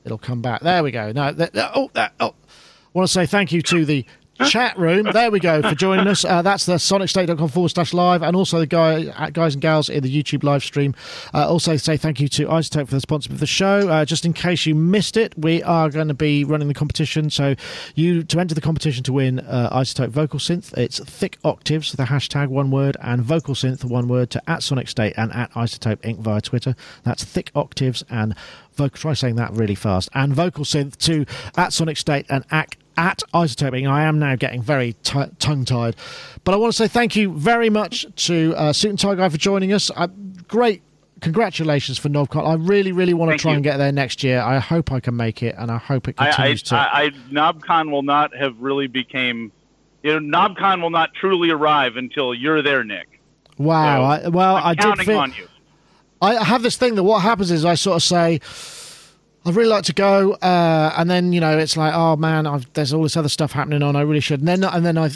[0.05, 0.63] it'll come back.
[0.63, 1.13] There we go.
[1.13, 2.35] No, that, that- oh, that, oh.
[2.95, 4.05] I want to say thank you to the
[4.47, 5.09] chat room.
[5.13, 6.25] There we go for joining us.
[6.25, 10.03] Uh, that's the sonicstate.com forward slash live, and also the guy, guys and gals in
[10.03, 10.95] the YouTube live stream.
[11.35, 13.89] Uh, also, say thank you to iZotope for the sponsor of the show.
[13.89, 17.31] Uh, just in case you missed it, we are going to be running the competition.
[17.31, 17.55] So,
[17.95, 22.05] you to enter the competition to win uh, iZotope Vocal Synth, it's thick octaves, the
[22.05, 25.99] hashtag one word, and vocal synth one word to at Sonic State and at iZotope
[25.99, 26.19] Inc.
[26.19, 26.75] via Twitter.
[27.05, 28.35] That's thick octaves and
[28.75, 28.99] vocal.
[28.99, 30.09] Try saying that really fast.
[30.15, 31.27] And vocal synth to
[31.57, 33.89] at Sonic State and at at izotopeinc.
[33.89, 35.97] I am now getting very t- tongue tied.
[36.45, 39.29] But I want to say thank you very much to uh, Suit and Tie Guy
[39.31, 39.91] for joining us.
[39.95, 40.09] Uh,
[40.49, 40.83] great.
[41.21, 42.47] Congratulations for KnobCon.
[42.47, 43.57] I really, really want to Thank try you.
[43.57, 44.41] and get there next year.
[44.41, 46.77] I hope I can make it, and I hope it I, I, continues to.
[46.77, 49.51] I, I, KnobCon will not have really became,
[50.03, 53.21] you know, KnobCon will not truly arrive until you're there, Nick.
[53.57, 53.99] wow.
[54.19, 54.83] So, I, well, I'm I did.
[54.83, 55.49] counting feel- on you.
[56.21, 58.41] I have this thing that what happens is I sort of say,
[59.47, 62.71] I'd really like to go, uh, and then you know it's like, oh man, I've,
[62.75, 63.97] there's all this other stuff happening on.
[63.97, 65.11] I really should, and then and then I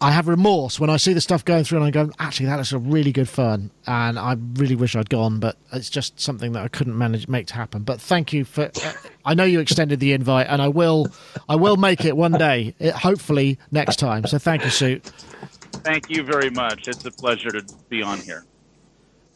[0.00, 2.56] I have remorse when I see the stuff going through, and I go, actually, that
[2.56, 6.52] looks a really good fun, and I really wish I'd gone, but it's just something
[6.52, 7.82] that I couldn't manage make to happen.
[7.82, 8.92] But thank you for, uh,
[9.24, 11.06] I know you extended the invite, and I will
[11.48, 14.26] I will make it one day, it, hopefully next time.
[14.26, 15.04] So thank you, Suit.
[15.84, 16.88] Thank you very much.
[16.88, 18.44] It's a pleasure to be on here.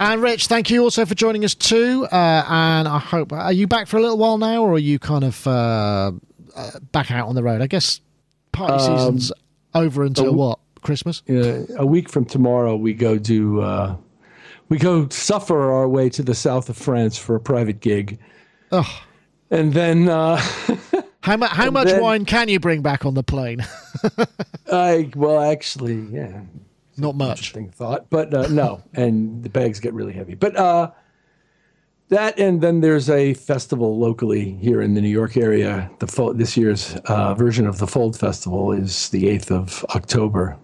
[0.00, 2.06] And Rich, thank you also for joining us too.
[2.10, 4.98] Uh, and I hope are you back for a little while now, or are you
[4.98, 6.12] kind of uh,
[6.56, 7.60] uh, back out on the road?
[7.62, 8.00] I guess
[8.50, 9.32] party Um, season's
[9.74, 10.32] over until oh.
[10.32, 10.58] what?
[10.82, 11.22] Christmas?
[11.30, 13.94] uh, a week from tomorrow we go do uh,
[14.68, 18.18] we go suffer our way to the south of France for a private gig.
[18.72, 19.02] Oh,
[19.52, 20.36] And then uh,
[21.22, 23.64] how, mu- how much then- wine can you bring back on the plane?
[24.72, 26.40] I, well, actually, yeah,
[26.96, 27.30] Not much.
[27.30, 30.34] interesting thought, but uh, no, and the bags get really heavy.
[30.34, 30.90] But uh,
[32.08, 35.90] that, and then there's a festival locally here in the New York area.
[36.00, 40.58] The Fo- this year's uh, version of the Fold Festival is the 8th of October,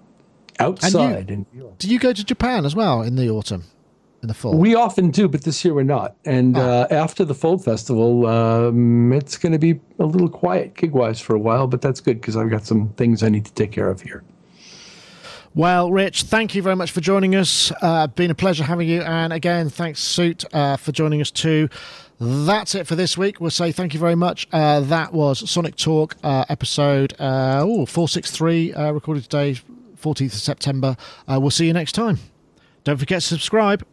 [0.58, 1.78] outside in New York.
[1.78, 3.64] Do you go to Japan as well in the autumn,
[4.20, 4.58] in the fall?
[4.58, 6.16] We often do, but this year we're not.
[6.26, 10.92] And uh, after the Fold Festival, um, it's going to be a little quiet gig
[10.92, 13.52] wise for a while, but that's good because I've got some things I need to
[13.54, 14.22] take care of here.
[15.54, 17.72] Well, Rich, thank you very much for joining us.
[17.80, 19.00] Uh, been a pleasure having you.
[19.02, 21.68] And again, thanks, Suit, uh, for joining us too.
[22.20, 23.40] That's it for this week.
[23.40, 24.46] We'll say thank you very much.
[24.52, 29.56] Uh, that was Sonic Talk uh, episode uh, ooh, 463, uh, recorded today,
[30.00, 30.96] 14th of September.
[31.26, 32.18] Uh, we'll see you next time.
[32.84, 33.84] Don't forget to subscribe.